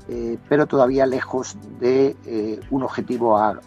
eh, 0.09 0.39
pero 0.49 0.67
todavía 0.67 1.07
lejos 1.07 1.57
de 1.79 2.17
eh, 2.27 2.61
un 2.71 2.83
objetivo 2.83 3.39
a 3.39 3.61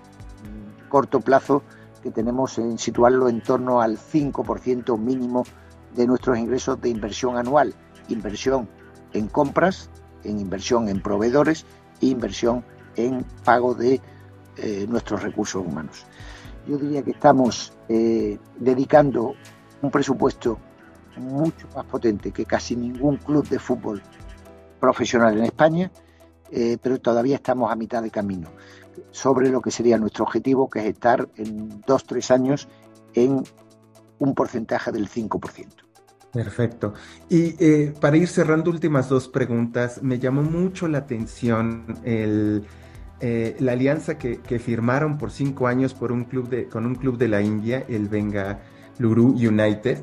corto 0.89 1.21
plazo 1.21 1.63
que 2.03 2.11
tenemos 2.11 2.57
en 2.57 2.77
situarlo 2.77 3.29
en 3.29 3.41
torno 3.41 3.81
al 3.81 3.97
5% 3.97 4.97
mínimo 4.97 5.43
de 5.95 6.07
nuestros 6.07 6.37
ingresos 6.37 6.79
de 6.81 6.89
inversión 6.89 7.37
anual, 7.37 7.73
inversión 8.09 8.67
en 9.13 9.27
compras, 9.27 9.89
en 10.23 10.39
inversión 10.39 10.89
en 10.89 11.01
proveedores 11.01 11.65
e 12.01 12.07
inversión 12.07 12.63
en 12.95 13.23
pago 13.43 13.73
de 13.73 14.01
eh, 14.57 14.85
nuestros 14.87 15.23
recursos 15.23 15.65
humanos. 15.65 16.05
Yo 16.67 16.77
diría 16.77 17.01
que 17.01 17.11
estamos 17.11 17.73
dedicando 17.87 19.33
un 19.81 19.89
presupuesto 19.89 20.59
mucho 21.17 21.67
más 21.75 21.85
potente 21.85 22.31
que 22.31 22.45
casi 22.45 22.75
ningún 22.75 23.17
club 23.17 23.47
de 23.47 23.59
fútbol 23.59 24.01
profesional 24.79 25.37
en 25.37 25.45
España, 25.45 25.91
eh, 26.51 26.77
pero 26.81 26.99
todavía 26.99 27.35
estamos 27.35 27.71
a 27.71 27.75
mitad 27.75 28.01
de 28.01 28.09
camino 28.09 28.49
sobre 29.11 29.49
lo 29.49 29.61
que 29.61 29.71
sería 29.71 29.97
nuestro 29.97 30.25
objetivo, 30.25 30.69
que 30.69 30.79
es 30.79 30.85
estar 30.85 31.27
en 31.35 31.81
dos, 31.81 32.05
tres 32.05 32.31
años 32.31 32.67
en 33.13 33.43
un 34.19 34.35
porcentaje 34.35 34.91
del 34.91 35.09
5%. 35.09 35.67
Perfecto. 36.31 36.93
Y 37.27 37.55
eh, 37.63 37.93
para 37.99 38.17
ir 38.17 38.27
cerrando 38.27 38.69
últimas 38.69 39.09
dos 39.09 39.27
preguntas, 39.27 40.03
me 40.03 40.19
llamó 40.19 40.43
mucho 40.43 40.87
la 40.87 40.99
atención 40.99 41.97
el, 42.03 42.67
eh, 43.21 43.57
la 43.59 43.73
alianza 43.73 44.17
que, 44.17 44.59
firmaron 44.59 45.17
por 45.17 45.31
cinco 45.31 45.67
años 45.67 45.93
por 45.93 46.11
un 46.11 46.23
club 46.23 46.47
de, 46.49 46.67
con 46.67 46.85
un 46.85 46.95
club 46.95 47.17
de 47.17 47.27
la 47.27 47.41
India, 47.41 47.83
el 47.89 48.07
Venga 48.07 48.59
Luru 48.97 49.31
United, 49.31 49.99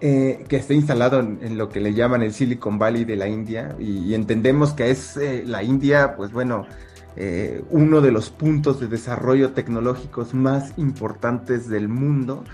eh, 0.00 0.44
que 0.48 0.56
está 0.56 0.72
instalado 0.72 1.18
en, 1.18 1.58
lo 1.58 1.68
que 1.68 1.80
le 1.80 1.94
llaman 1.94 2.22
el 2.22 2.32
Silicon 2.32 2.78
Valley 2.78 3.04
de 3.04 3.16
la 3.16 3.28
India 3.28 3.74
y, 3.78 4.14
entendemos 4.14 4.72
que 4.72 4.90
es 4.90 5.16
eh, 5.16 5.42
la 5.44 5.64
India, 5.64 6.14
pues 6.16 6.32
bueno, 6.32 6.64
eh, 7.16 7.64
uno 7.70 8.00
de 8.00 8.12
los 8.12 8.30
puntos 8.30 8.80
de 8.80 8.86
desarrollo 8.86 9.52
tecnológicos 9.52 10.34
más 10.34 10.72
importantes 10.76 11.68
del 11.68 11.88
mundo. 11.88 12.44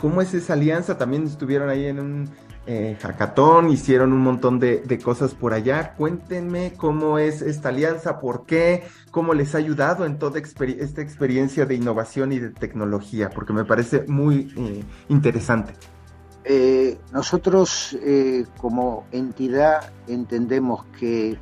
¿Cómo 0.00 0.20
es 0.20 0.34
esa 0.34 0.52
alianza? 0.54 0.98
También 0.98 1.24
estuvieron 1.24 1.70
ahí 1.70 1.86
en 1.86 2.00
un 2.00 2.30
eh, 2.66 2.96
hackathon, 3.00 3.68
hicieron 3.68 4.14
un 4.14 4.20
montón 4.20 4.58
de, 4.58 4.98
cosas 5.02 5.34
por 5.34 5.52
allá. 5.52 5.94
Cuéntenme 5.96 6.72
cómo 6.76 7.18
es 7.18 7.42
esta 7.42 7.68
alianza, 7.68 8.20
por 8.20 8.46
qué, 8.46 8.84
cómo 9.10 9.34
les 9.34 9.54
ha 9.54 9.58
ayudado 9.58 10.06
en 10.06 10.18
toda 10.18 10.38
esta 10.38 11.02
experiencia 11.02 11.66
de 11.66 11.74
innovación 11.74 12.32
y 12.32 12.38
de 12.38 12.50
tecnología, 12.50 13.28
porque 13.30 13.52
me 13.52 13.64
parece 13.64 14.04
muy 14.08 14.52
eh, 14.56 14.82
interesante. 15.08 15.74
Eh, 16.44 16.98
nosotros 17.12 17.96
como 18.58 19.06
entidad 19.12 19.92
entendemos 20.06 20.84
que 20.98 21.38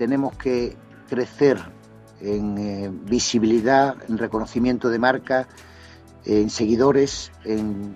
tenemos 0.00 0.34
que 0.34 0.78
crecer 1.10 1.60
en 2.22 3.04
visibilidad, 3.04 3.98
en 4.08 4.16
reconocimiento 4.16 4.88
de 4.88 4.98
marca, 4.98 5.46
en 6.24 6.48
seguidores 6.48 7.30
en 7.44 7.94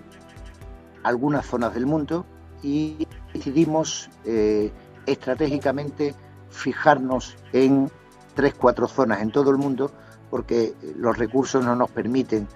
algunas 1.02 1.46
zonas 1.46 1.72
del 1.72 1.86
mundo 1.86 2.26
y 2.62 3.08
decidimos 3.32 4.10
eh, 4.26 4.70
estratégicamente 5.06 6.14
fijarnos 6.50 7.38
en 7.54 7.90
tres, 8.34 8.52
cuatro 8.52 8.86
zonas 8.86 9.22
en 9.22 9.32
todo 9.32 9.50
el 9.50 9.56
mundo 9.56 9.90
porque 10.28 10.74
los 10.98 11.16
recursos 11.16 11.64
no 11.64 11.74
nos 11.74 11.90
permiten 11.90 12.46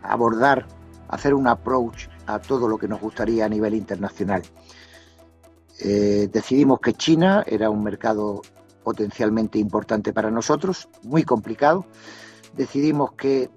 abordar, 0.00 0.64
hacer 1.08 1.34
un 1.34 1.48
approach 1.48 2.06
a 2.28 2.38
todo 2.38 2.68
lo 2.68 2.78
que 2.78 2.86
nos 2.86 3.00
gustaría 3.00 3.46
a 3.46 3.48
nivel 3.48 3.74
internacional. 3.74 4.44
Eh, 5.80 6.28
decidimos 6.32 6.78
que 6.78 6.92
China 6.92 7.42
era 7.48 7.68
un 7.68 7.82
mercado 7.82 8.42
potencialmente 8.86 9.58
importante 9.58 10.12
para 10.12 10.30
nosotros, 10.30 10.88
muy 11.02 11.24
complicado. 11.24 11.86
Decidimos 12.54 13.14
que 13.14 13.50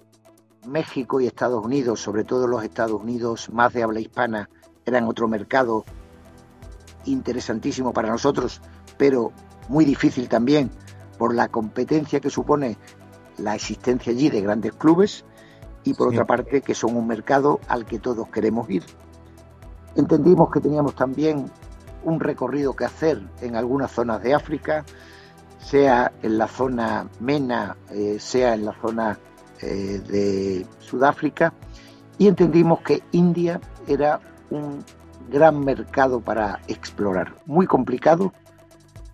México 0.66 1.20
y 1.20 1.28
Estados 1.28 1.64
Unidos, 1.64 2.00
sobre 2.00 2.24
todo 2.24 2.48
los 2.48 2.64
Estados 2.64 3.00
Unidos 3.00 3.48
más 3.52 3.72
de 3.72 3.84
habla 3.84 4.00
hispana, 4.00 4.50
eran 4.84 5.06
otro 5.06 5.28
mercado 5.28 5.84
interesantísimo 7.04 7.92
para 7.92 8.10
nosotros, 8.10 8.60
pero 8.98 9.30
muy 9.68 9.84
difícil 9.84 10.28
también 10.28 10.68
por 11.16 11.32
la 11.32 11.46
competencia 11.46 12.18
que 12.18 12.28
supone 12.28 12.76
la 13.38 13.54
existencia 13.54 14.12
allí 14.12 14.30
de 14.30 14.40
grandes 14.40 14.72
clubes 14.72 15.24
y 15.84 15.94
por 15.94 16.08
otra 16.08 16.24
parte 16.24 16.60
que 16.60 16.74
son 16.74 16.96
un 16.96 17.06
mercado 17.06 17.60
al 17.68 17.86
que 17.86 18.00
todos 18.00 18.26
queremos 18.30 18.68
ir. 18.68 18.82
Entendimos 19.94 20.50
que 20.50 20.58
teníamos 20.58 20.96
también 20.96 21.48
un 22.02 22.18
recorrido 22.18 22.74
que 22.74 22.84
hacer 22.84 23.22
en 23.40 23.54
algunas 23.54 23.92
zonas 23.92 24.20
de 24.24 24.34
África, 24.34 24.84
sea 25.62 26.12
en 26.22 26.38
la 26.38 26.48
zona 26.48 27.08
MENA, 27.20 27.76
eh, 27.90 28.16
sea 28.18 28.54
en 28.54 28.64
la 28.64 28.74
zona 28.80 29.18
eh, 29.60 30.00
de 30.06 30.66
Sudáfrica, 30.78 31.52
y 32.18 32.26
entendimos 32.26 32.80
que 32.80 33.02
India 33.12 33.60
era 33.86 34.20
un 34.50 34.84
gran 35.30 35.60
mercado 35.60 36.20
para 36.20 36.60
explorar, 36.66 37.36
muy 37.46 37.66
complicado, 37.66 38.32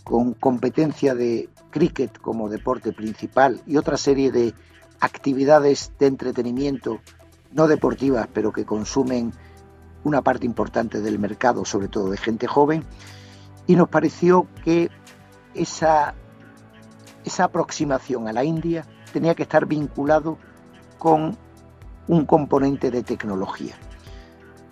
con 0.03 0.35
competencia 0.35 1.15
de 1.15 1.49
cricket 1.71 2.19
como 2.19 2.49
deporte 2.49 2.93
principal 2.93 3.61
y 3.67 3.77
otra 3.77 3.97
serie 3.97 4.31
de 4.31 4.55
actividades 5.01 5.93
de 5.99 6.07
entretenimiento 6.07 7.01
no 7.53 7.67
deportivas, 7.69 8.29
pero 8.33 8.53
que 8.53 8.65
consumen 8.65 9.33
una 10.05 10.23
parte 10.23 10.47
importante 10.47 11.01
del 11.01 11.19
mercado, 11.19 11.65
sobre 11.65 11.89
todo 11.89 12.11
de 12.11 12.17
gente 12.17 12.47
joven, 12.47 12.85
y 13.67 13.77
nos 13.77 13.89
pareció 13.89 14.47
que 14.65 14.91
esa, 15.55 16.15
esa 17.27 17.45
aproximación 17.45 18.29
a 18.29 18.33
la 18.33 18.45
India 18.45 18.87
tenía 19.13 19.35
que 19.35 19.43
estar 19.43 19.67
vinculado 19.67 20.39
con 20.99 21.37
un 22.09 22.25
componente 22.25 22.91
de 22.91 23.03
tecnología 23.03 23.75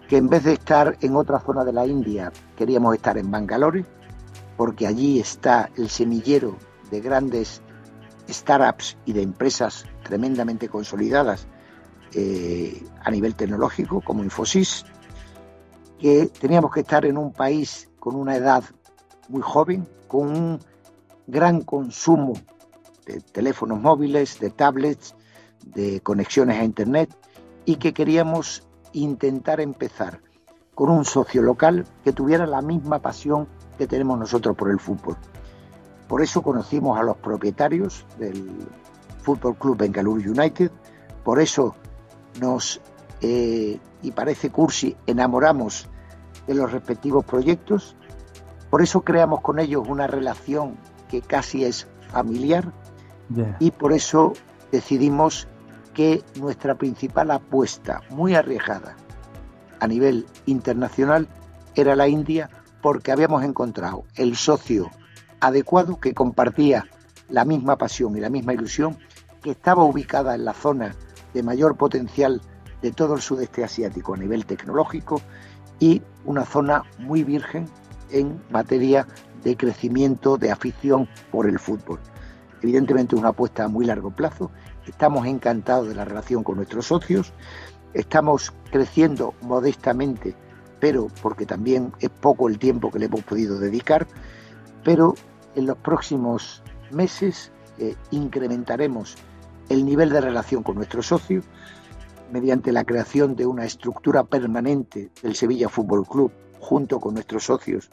que 0.08 0.16
en 0.16 0.28
vez 0.28 0.44
de 0.44 0.52
estar 0.52 0.96
en 1.00 1.16
otra 1.16 1.40
zona 1.40 1.64
de 1.64 1.72
la 1.72 1.86
India, 1.86 2.32
queríamos 2.56 2.94
estar 2.94 3.16
en 3.16 3.30
Bangalore, 3.30 3.84
porque 4.56 4.86
allí 4.86 5.18
está 5.18 5.70
el 5.76 5.88
semillero 5.88 6.56
de 6.90 7.00
grandes 7.00 7.62
startups 8.28 8.96
y 9.04 9.12
de 9.12 9.22
empresas 9.22 9.86
tremendamente 10.02 10.68
consolidadas 10.68 11.46
eh, 12.12 12.82
a 13.02 13.10
nivel 13.10 13.34
tecnológico, 13.34 14.00
como 14.00 14.22
Infosys, 14.22 14.84
que 15.98 16.26
teníamos 16.26 16.72
que 16.72 16.80
estar 16.80 17.04
en 17.06 17.16
un 17.16 17.32
país 17.32 17.90
con 17.98 18.14
una 18.14 18.36
edad 18.36 18.62
muy 19.28 19.42
joven, 19.42 19.88
con 20.06 20.28
un 20.28 20.60
gran 21.26 21.62
consumo 21.62 22.34
de 23.06 23.20
teléfonos 23.20 23.80
móviles, 23.80 24.38
de 24.40 24.50
tablets, 24.50 25.14
de 25.64 26.00
conexiones 26.00 26.58
a 26.58 26.64
Internet, 26.64 27.14
y 27.64 27.76
que 27.76 27.92
queríamos 27.92 28.66
intentar 28.92 29.60
empezar 29.60 30.20
con 30.74 30.90
un 30.90 31.04
socio 31.04 31.42
local 31.42 31.86
que 32.02 32.12
tuviera 32.12 32.46
la 32.46 32.62
misma 32.62 32.98
pasión 32.98 33.46
que 33.78 33.86
tenemos 33.86 34.18
nosotros 34.18 34.56
por 34.56 34.70
el 34.70 34.80
fútbol. 34.80 35.16
Por 36.08 36.22
eso 36.22 36.42
conocimos 36.42 36.98
a 36.98 37.02
los 37.02 37.16
propietarios 37.16 38.06
del 38.18 38.66
Fútbol 39.22 39.56
Club 39.56 39.78
Bengaluru 39.78 40.20
United, 40.20 40.70
por 41.24 41.40
eso 41.40 41.74
nos, 42.40 42.80
eh, 43.22 43.78
y 44.02 44.10
parece 44.10 44.50
cursi, 44.50 44.96
enamoramos 45.06 45.88
de 46.46 46.54
los 46.54 46.70
respectivos 46.70 47.24
proyectos, 47.24 47.96
por 48.68 48.82
eso 48.82 49.02
creamos 49.02 49.40
con 49.40 49.58
ellos 49.58 49.88
una 49.88 50.06
relación 50.06 50.76
que 51.14 51.22
casi 51.22 51.64
es 51.64 51.86
familiar. 52.10 52.72
Y 53.60 53.70
por 53.70 53.92
eso 53.92 54.32
decidimos 54.72 55.46
que 55.94 56.24
nuestra 56.40 56.74
principal 56.74 57.30
apuesta, 57.30 58.02
muy 58.10 58.34
arriesgada, 58.34 58.96
a 59.78 59.86
nivel 59.86 60.26
internacional 60.46 61.28
era 61.76 61.94
la 61.94 62.08
India 62.08 62.50
porque 62.82 63.12
habíamos 63.12 63.44
encontrado 63.44 64.04
el 64.16 64.34
socio 64.34 64.90
adecuado 65.40 66.00
que 66.00 66.14
compartía 66.14 66.86
la 67.28 67.44
misma 67.44 67.76
pasión 67.76 68.16
y 68.16 68.20
la 68.20 68.28
misma 68.28 68.52
ilusión, 68.52 68.98
que 69.40 69.52
estaba 69.52 69.84
ubicada 69.84 70.34
en 70.34 70.44
la 70.44 70.52
zona 70.52 70.96
de 71.32 71.42
mayor 71.44 71.76
potencial 71.76 72.40
de 72.82 72.90
todo 72.90 73.14
el 73.14 73.20
sudeste 73.20 73.62
asiático 73.62 74.14
a 74.14 74.18
nivel 74.18 74.46
tecnológico 74.46 75.22
y 75.78 76.02
una 76.24 76.44
zona 76.44 76.82
muy 76.98 77.22
virgen 77.22 77.68
en 78.10 78.42
materia 78.50 79.06
de 79.44 79.56
crecimiento, 79.56 80.36
de 80.36 80.50
afición 80.50 81.08
por 81.30 81.46
el 81.46 81.58
fútbol. 81.58 82.00
Evidentemente 82.62 83.14
una 83.14 83.28
apuesta 83.28 83.64
a 83.64 83.68
muy 83.68 83.84
largo 83.84 84.10
plazo. 84.10 84.50
Estamos 84.86 85.26
encantados 85.26 85.88
de 85.88 85.94
la 85.94 86.04
relación 86.04 86.42
con 86.42 86.56
nuestros 86.56 86.86
socios. 86.86 87.32
Estamos 87.92 88.52
creciendo 88.70 89.34
modestamente, 89.42 90.34
pero 90.80 91.08
porque 91.22 91.46
también 91.46 91.92
es 92.00 92.08
poco 92.08 92.48
el 92.48 92.58
tiempo 92.58 92.90
que 92.90 92.98
le 92.98 93.06
hemos 93.06 93.22
podido 93.22 93.58
dedicar. 93.58 94.06
Pero 94.82 95.14
en 95.54 95.66
los 95.66 95.76
próximos 95.76 96.62
meses 96.90 97.52
eh, 97.78 97.94
incrementaremos 98.10 99.16
el 99.68 99.84
nivel 99.84 100.10
de 100.10 100.20
relación 100.20 100.62
con 100.62 100.76
nuestros 100.76 101.06
socios 101.06 101.44
mediante 102.32 102.72
la 102.72 102.84
creación 102.84 103.36
de 103.36 103.46
una 103.46 103.64
estructura 103.64 104.24
permanente 104.24 105.10
del 105.22 105.34
Sevilla 105.34 105.68
Fútbol 105.68 106.06
Club 106.06 106.32
junto 106.60 106.98
con 106.98 107.14
nuestros 107.14 107.44
socios 107.44 107.90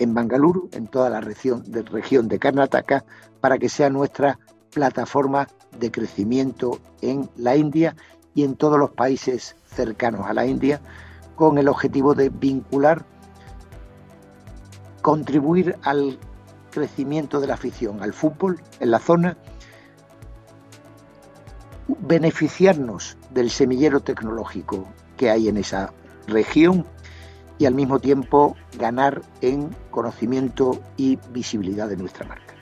en 0.00 0.14
Bangalore, 0.14 0.60
en 0.72 0.88
toda 0.88 1.10
la 1.10 1.20
región 1.20 1.62
de, 1.70 1.82
región 1.82 2.26
de 2.26 2.38
Karnataka, 2.38 3.04
para 3.40 3.58
que 3.58 3.68
sea 3.68 3.90
nuestra 3.90 4.40
plataforma 4.72 5.46
de 5.78 5.90
crecimiento 5.90 6.80
en 7.02 7.30
la 7.36 7.54
India 7.54 7.94
y 8.34 8.44
en 8.44 8.56
todos 8.56 8.78
los 8.78 8.90
países 8.90 9.56
cercanos 9.66 10.26
a 10.26 10.34
la 10.34 10.46
India, 10.46 10.80
con 11.36 11.58
el 11.58 11.68
objetivo 11.68 12.14
de 12.14 12.30
vincular, 12.30 13.04
contribuir 15.02 15.76
al 15.82 16.18
crecimiento 16.70 17.40
de 17.40 17.46
la 17.48 17.54
afición 17.54 18.02
al 18.02 18.12
fútbol 18.12 18.60
en 18.80 18.90
la 18.90 18.98
zona, 18.98 19.36
beneficiarnos 21.88 23.18
del 23.30 23.50
semillero 23.50 24.00
tecnológico 24.00 24.86
que 25.16 25.30
hay 25.30 25.48
en 25.48 25.58
esa 25.58 25.92
región 26.26 26.86
y 27.60 27.66
al 27.66 27.74
mismo 27.74 28.00
tiempo 28.00 28.56
ganar 28.78 29.20
en 29.42 29.68
conocimiento 29.90 30.80
y 30.96 31.18
visibilidad 31.30 31.88
de 31.88 31.96
nuestra 31.98 32.26
marca. 32.26 32.54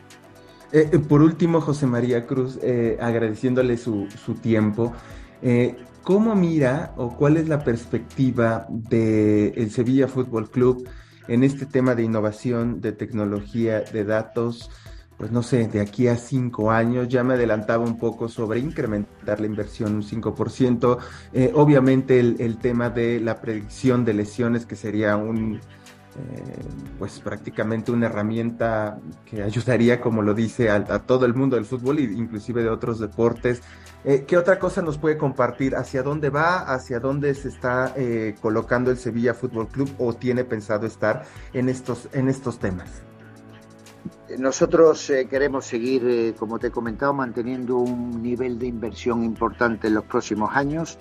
Eh, 0.72 0.90
eh, 0.92 0.98
por 0.98 1.22
último, 1.22 1.60
José 1.60 1.86
María 1.86 2.26
Cruz, 2.26 2.58
eh, 2.62 2.98
agradeciéndole 3.00 3.78
su, 3.78 4.08
su 4.10 4.34
tiempo, 4.34 4.92
¿cómo 6.02 6.34
mira 6.34 6.92
o 6.96 7.16
cuál 7.16 7.36
es 7.36 7.48
la 7.48 7.62
perspectiva 7.62 8.66
del 8.68 9.52
el 9.56 9.70
Sevilla 9.70 10.08
Fútbol 10.08 10.50
Club 10.50 10.88
en 11.28 11.44
este 11.44 11.64
tema 11.64 11.94
de 11.94 12.02
innovación, 12.02 12.80
de 12.80 12.92
tecnología, 12.92 13.82
de 13.82 14.04
datos? 14.04 14.68
Pues 15.18 15.32
no 15.32 15.42
sé, 15.42 15.66
de 15.66 15.80
aquí 15.80 16.06
a 16.06 16.16
cinco 16.16 16.70
años, 16.70 17.08
ya 17.08 17.24
me 17.24 17.34
adelantaba 17.34 17.84
un 17.84 17.98
poco 17.98 18.28
sobre 18.28 18.60
incrementar 18.60 19.40
la 19.40 19.46
inversión 19.46 19.96
un 19.96 20.02
5%, 20.02 20.98
eh, 21.32 21.50
obviamente 21.54 22.20
el, 22.20 22.56
tema 22.58 22.88
de 22.88 23.18
la 23.20 23.40
predicción 23.40 24.04
de 24.04 24.14
lesiones, 24.14 24.64
que 24.64 24.76
sería 24.76 25.16
un, 25.16 25.56
eh, 25.56 25.60
pues 27.00 27.18
prácticamente 27.18 27.90
una 27.90 28.06
herramienta 28.06 29.00
que 29.24 29.42
ayudaría, 29.42 30.00
como 30.00 30.22
lo 30.22 30.34
dice, 30.34 30.70
a, 30.70 30.84
todo 31.00 31.26
el 31.26 31.34
mundo 31.34 31.56
del 31.56 31.64
fútbol 31.64 31.98
e 31.98 32.02
inclusive 32.02 32.62
de 32.62 32.70
otros 32.70 33.00
deportes. 33.00 33.60
Eh, 34.04 34.24
¿Qué 34.24 34.36
otra 34.36 34.60
cosa 34.60 34.82
nos 34.82 34.98
puede 34.98 35.18
compartir? 35.18 35.74
¿Hacia 35.74 36.04
dónde 36.04 36.30
va? 36.30 36.60
¿Hacia 36.60 37.00
dónde 37.00 37.34
se 37.34 37.48
está 37.48 37.92
colocando 38.40 38.92
el 38.92 38.98
Sevilla 38.98 39.34
Fútbol 39.34 39.66
Club 39.66 39.90
o 39.98 40.12
tiene 40.14 40.44
pensado 40.44 40.86
estar 40.86 41.24
en 41.52 41.68
estos, 41.68 42.08
en 42.12 42.28
estos 42.28 42.60
temas? 42.60 43.02
Nosotros 44.36 45.08
eh, 45.08 45.26
queremos 45.26 45.64
seguir, 45.64 46.06
eh, 46.06 46.34
como 46.38 46.58
te 46.58 46.66
he 46.66 46.70
comentado, 46.70 47.14
manteniendo 47.14 47.78
un 47.78 48.22
nivel 48.22 48.58
de 48.58 48.66
inversión 48.66 49.24
importante 49.24 49.86
en 49.86 49.94
los 49.94 50.04
próximos 50.04 50.50
años. 50.54 50.98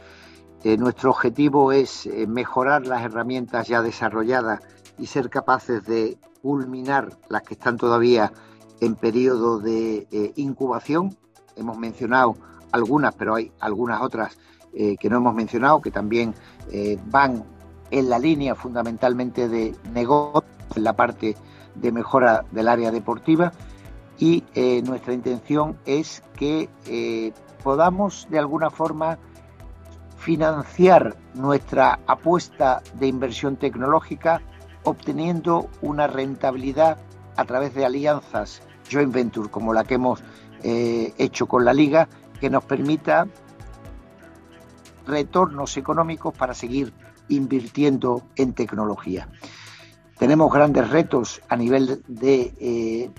Eh, 0.63 0.77
nuestro 0.77 1.09
objetivo 1.11 1.73
es 1.73 2.09
mejorar 2.27 2.87
las 2.87 3.03
herramientas 3.03 3.67
ya 3.67 3.81
desarrolladas 3.81 4.61
y 4.97 5.07
ser 5.07 5.29
capaces 5.29 5.85
de 5.85 6.17
culminar 6.41 7.17
las 7.27 7.43
que 7.43 7.55
están 7.55 7.75
todavía 7.75 8.31
en 8.79 8.95
periodo 8.95 9.59
de 9.59 10.07
incubación. 10.35 11.15
Hemos 11.55 11.77
mencionado 11.77 12.35
algunas, 12.71 13.13
pero 13.15 13.35
hay 13.35 13.51
algunas 13.59 14.01
otras 14.01 14.37
que 14.73 15.09
no 15.09 15.17
hemos 15.17 15.35
mencionado, 15.35 15.81
que 15.81 15.91
también 15.91 16.33
van 17.05 17.43
en 17.91 18.09
la 18.09 18.19
línea 18.19 18.55
fundamentalmente 18.55 19.47
de 19.47 19.75
negocio, 19.93 20.43
en 20.75 20.83
la 20.83 20.93
parte 20.93 21.35
de 21.81 21.91
mejora 21.91 22.45
del 22.51 22.67
área 22.67 22.91
deportiva 22.91 23.51
y 24.19 24.43
eh, 24.55 24.81
nuestra 24.83 25.13
intención 25.13 25.77
es 25.85 26.23
que 26.35 26.69
eh, 26.87 27.33
podamos 27.63 28.27
de 28.29 28.39
alguna 28.39 28.69
forma 28.69 29.17
financiar 30.17 31.15
nuestra 31.35 31.99
apuesta 32.07 32.81
de 32.99 33.07
inversión 33.07 33.55
tecnológica 33.55 34.41
obteniendo 34.83 35.69
una 35.81 36.07
rentabilidad 36.07 36.97
a 37.35 37.45
través 37.45 37.75
de 37.75 37.85
alianzas 37.85 38.61
joint 38.91 39.13
venture 39.13 39.49
como 39.49 39.73
la 39.73 39.83
que 39.83 39.95
hemos 39.95 40.23
eh, 40.63 41.13
hecho 41.17 41.45
con 41.45 41.65
la 41.65 41.73
liga 41.73 42.07
que 42.39 42.49
nos 42.49 42.63
permita 42.63 43.27
retornos 45.05 45.77
económicos 45.77 46.33
para 46.33 46.53
seguir 46.53 46.93
invirtiendo 47.29 48.23
en 48.35 48.53
tecnología. 48.53 49.27
Tenemos 50.19 50.51
grandes 50.51 50.89
retos 50.89 51.41
a 51.47 51.55
nivel 51.55 52.01
de 52.07 52.53
eh, 52.59 53.11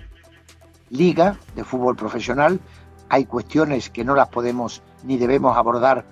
liga, 0.89 1.37
de 1.55 1.63
fútbol 1.63 1.95
profesional. 1.95 2.59
Hay 3.07 3.25
cuestiones 3.25 3.89
que 3.89 4.03
no 4.03 4.15
las 4.15 4.27
podemos 4.27 4.83
ni 5.03 5.17
debemos 5.17 5.55
abordar 5.55 6.05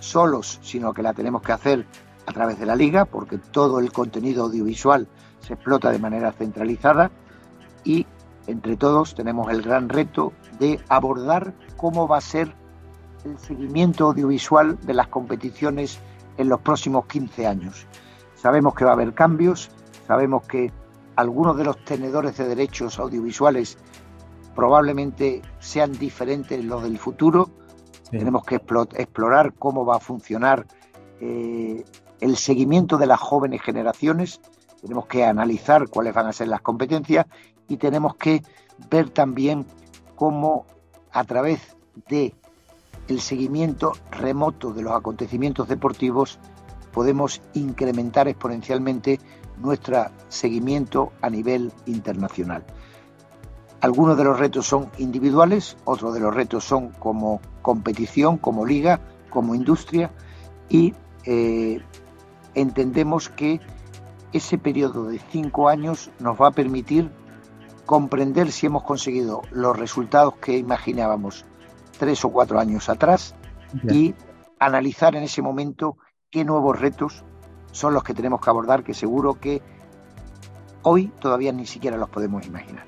solos, 0.00 0.60
sino 0.62 0.92
que 0.92 1.02
la 1.02 1.14
tenemos 1.14 1.42
que 1.42 1.52
hacer 1.52 1.86
a 2.26 2.32
través 2.32 2.58
de 2.58 2.66
la 2.66 2.76
liga, 2.76 3.06
porque 3.06 3.38
todo 3.38 3.78
el 3.78 3.90
contenido 3.92 4.44
audiovisual 4.44 5.08
se 5.40 5.54
explota 5.54 5.90
de 5.90 5.98
manera 5.98 6.32
centralizada 6.32 7.10
y 7.82 8.06
entre 8.46 8.76
todos 8.76 9.14
tenemos 9.14 9.50
el 9.50 9.62
gran 9.62 9.88
reto 9.88 10.32
de 10.58 10.80
abordar 10.88 11.54
cómo 11.76 12.06
va 12.06 12.18
a 12.18 12.22
ser 12.22 12.54
el 13.24 13.38
seguimiento 13.38 14.04
audiovisual 14.04 14.78
de 14.82 14.94
las 14.94 15.08
competiciones 15.08 15.98
en 16.36 16.48
los 16.48 16.60
próximos 16.60 17.06
15 17.06 17.46
años. 17.46 17.86
Sabemos 18.34 18.74
que 18.74 18.84
va 18.84 18.90
a 18.90 18.94
haber 18.94 19.14
cambios, 19.14 19.70
Sabemos 20.06 20.46
que 20.46 20.72
algunos 21.16 21.56
de 21.56 21.64
los 21.64 21.82
tenedores 21.84 22.36
de 22.36 22.48
derechos 22.48 22.98
audiovisuales 22.98 23.78
probablemente 24.54 25.42
sean 25.58 25.92
diferentes 25.92 26.64
los 26.64 26.82
del 26.82 26.98
futuro. 26.98 27.50
Tenemos 28.10 28.44
que 28.44 28.56
explorar 28.56 29.54
cómo 29.54 29.84
va 29.84 29.96
a 29.96 30.00
funcionar 30.00 30.66
eh, 31.20 31.84
el 32.20 32.36
seguimiento 32.36 32.96
de 32.96 33.06
las 33.06 33.20
jóvenes 33.20 33.62
generaciones. 33.62 34.40
Tenemos 34.80 35.06
que 35.06 35.24
analizar 35.24 35.88
cuáles 35.88 36.14
van 36.14 36.26
a 36.26 36.32
ser 36.32 36.48
las 36.48 36.60
competencias 36.60 37.26
y 37.68 37.76
tenemos 37.76 38.16
que 38.16 38.42
ver 38.90 39.10
también 39.10 39.66
cómo 40.14 40.66
a 41.12 41.24
través 41.24 41.76
de 42.08 42.34
el 43.08 43.20
seguimiento 43.20 43.92
remoto 44.10 44.72
de 44.72 44.82
los 44.82 44.92
acontecimientos 44.92 45.68
deportivos 45.68 46.38
podemos 46.92 47.42
incrementar 47.54 48.28
exponencialmente 48.28 49.18
nuestro 49.58 50.06
seguimiento 50.28 51.12
a 51.22 51.30
nivel 51.30 51.72
internacional. 51.86 52.64
Algunos 53.80 54.16
de 54.16 54.24
los 54.24 54.38
retos 54.38 54.66
son 54.66 54.90
individuales, 54.98 55.76
otros 55.84 56.14
de 56.14 56.20
los 56.20 56.34
retos 56.34 56.64
son 56.64 56.90
como 56.90 57.40
competición, 57.60 58.38
como 58.38 58.64
liga, 58.64 59.00
como 59.30 59.54
industria 59.54 60.10
y 60.68 60.94
eh, 61.26 61.82
entendemos 62.54 63.28
que 63.28 63.60
ese 64.32 64.58
periodo 64.58 65.04
de 65.04 65.18
cinco 65.30 65.68
años 65.68 66.10
nos 66.18 66.40
va 66.40 66.48
a 66.48 66.52
permitir 66.52 67.10
comprender 67.84 68.50
si 68.50 68.66
hemos 68.66 68.82
conseguido 68.82 69.42
los 69.50 69.78
resultados 69.78 70.36
que 70.36 70.56
imaginábamos 70.56 71.44
tres 71.98 72.24
o 72.24 72.30
cuatro 72.30 72.58
años 72.58 72.88
atrás 72.88 73.34
y 73.88 74.14
analizar 74.58 75.14
en 75.16 75.24
ese 75.24 75.42
momento 75.42 75.98
qué 76.30 76.44
nuevos 76.44 76.80
retos 76.80 77.24
son 77.74 77.92
los 77.92 78.04
que 78.04 78.14
tenemos 78.14 78.40
que 78.40 78.48
abordar, 78.48 78.84
que 78.84 78.94
seguro 78.94 79.34
que 79.34 79.60
hoy 80.82 81.08
todavía 81.18 81.52
ni 81.52 81.66
siquiera 81.66 81.96
los 81.96 82.08
podemos 82.08 82.46
imaginar. 82.46 82.86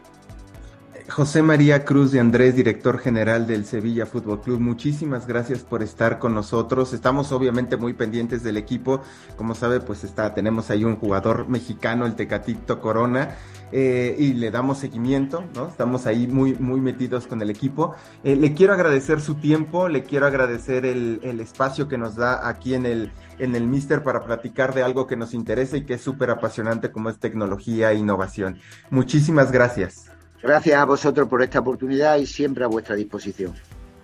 José 1.09 1.41
María 1.41 1.85
Cruz 1.85 2.11
de 2.11 2.19
Andrés, 2.19 2.57
director 2.57 2.99
general 2.99 3.47
del 3.47 3.65
Sevilla 3.65 4.07
Fútbol 4.07 4.41
Club, 4.41 4.61
muchísimas 4.61 5.27
gracias 5.27 5.61
por 5.61 5.83
estar 5.83 6.19
con 6.19 6.35
nosotros. 6.35 6.93
Estamos 6.93 7.31
obviamente 7.33 7.77
muy 7.77 7.95
pendientes 7.95 8.43
del 8.43 8.57
equipo. 8.57 9.01
Como 9.37 9.55
sabe, 9.55 9.81
pues 9.81 10.03
está, 10.03 10.35
tenemos 10.35 10.69
ahí 10.69 10.85
un 10.85 10.97
jugador 10.97 11.49
mexicano, 11.49 12.07
el 12.07 12.17
Tecatito 12.17 12.81
Corona, 12.81 13.37
eh, 13.73 14.17
y 14.19 14.35
le 14.35 14.51
damos 14.51 14.79
seguimiento, 14.79 15.45
¿no? 15.55 15.69
Estamos 15.69 16.07
ahí 16.07 16.27
muy, 16.27 16.55
muy 16.55 16.81
metidos 16.81 17.27
con 17.27 17.41
el 17.41 17.51
equipo. 17.51 17.95
Eh, 18.25 18.35
le 18.35 18.53
quiero 18.53 18.73
agradecer 18.73 19.21
su 19.21 19.37
tiempo, 19.37 19.89
le 19.89 20.03
quiero 20.03 20.27
agradecer 20.27 20.85
el, 20.85 21.21
el 21.23 21.41
espacio 21.41 21.89
que 21.89 21.99
nos 21.99 22.17
da 22.17 22.49
aquí 22.49 22.75
en 22.75 22.85
el, 22.85 23.13
en 23.39 23.55
el 23.55 23.67
Mister 23.67 24.03
para 24.03 24.25
platicar 24.25 24.75
de 24.75 24.83
algo 24.83 25.07
que 25.07 25.17
nos 25.17 25.35
interesa 25.35 25.77
y 25.77 25.87
que 25.87 25.95
es 25.95 26.01
súper 26.01 26.31
apasionante 26.31 26.91
como 26.91 27.11
es 27.11 27.19
tecnología 27.19 27.93
e 27.93 27.97
innovación. 27.97 28.59
Muchísimas 28.91 29.53
gracias. 29.53 30.11
Gracias 30.47 30.79
a 30.79 30.85
vosotros 30.85 31.29
por 31.29 31.43
esta 31.43 31.59
oportunidad 31.59 32.19
y 32.19 32.27
siempre 32.27 32.63
a 32.63 32.69
vuestra 32.69 32.95
disposición. 32.95 33.53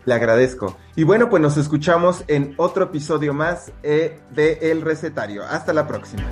Le 0.05 0.15
agradezco. 0.15 0.77
Y 0.97 1.05
bueno, 1.05 1.31
pues 1.31 1.41
nos 1.41 1.57
escuchamos 1.57 2.25
en 2.27 2.55
otro 2.57 2.87
episodio 2.87 3.33
más 3.33 3.71
eh, 3.85 4.19
de 4.31 4.59
El 4.61 4.83
Recetario. 4.83 5.45
Hasta 5.45 5.73
la 5.73 5.87
próxima. 5.87 6.25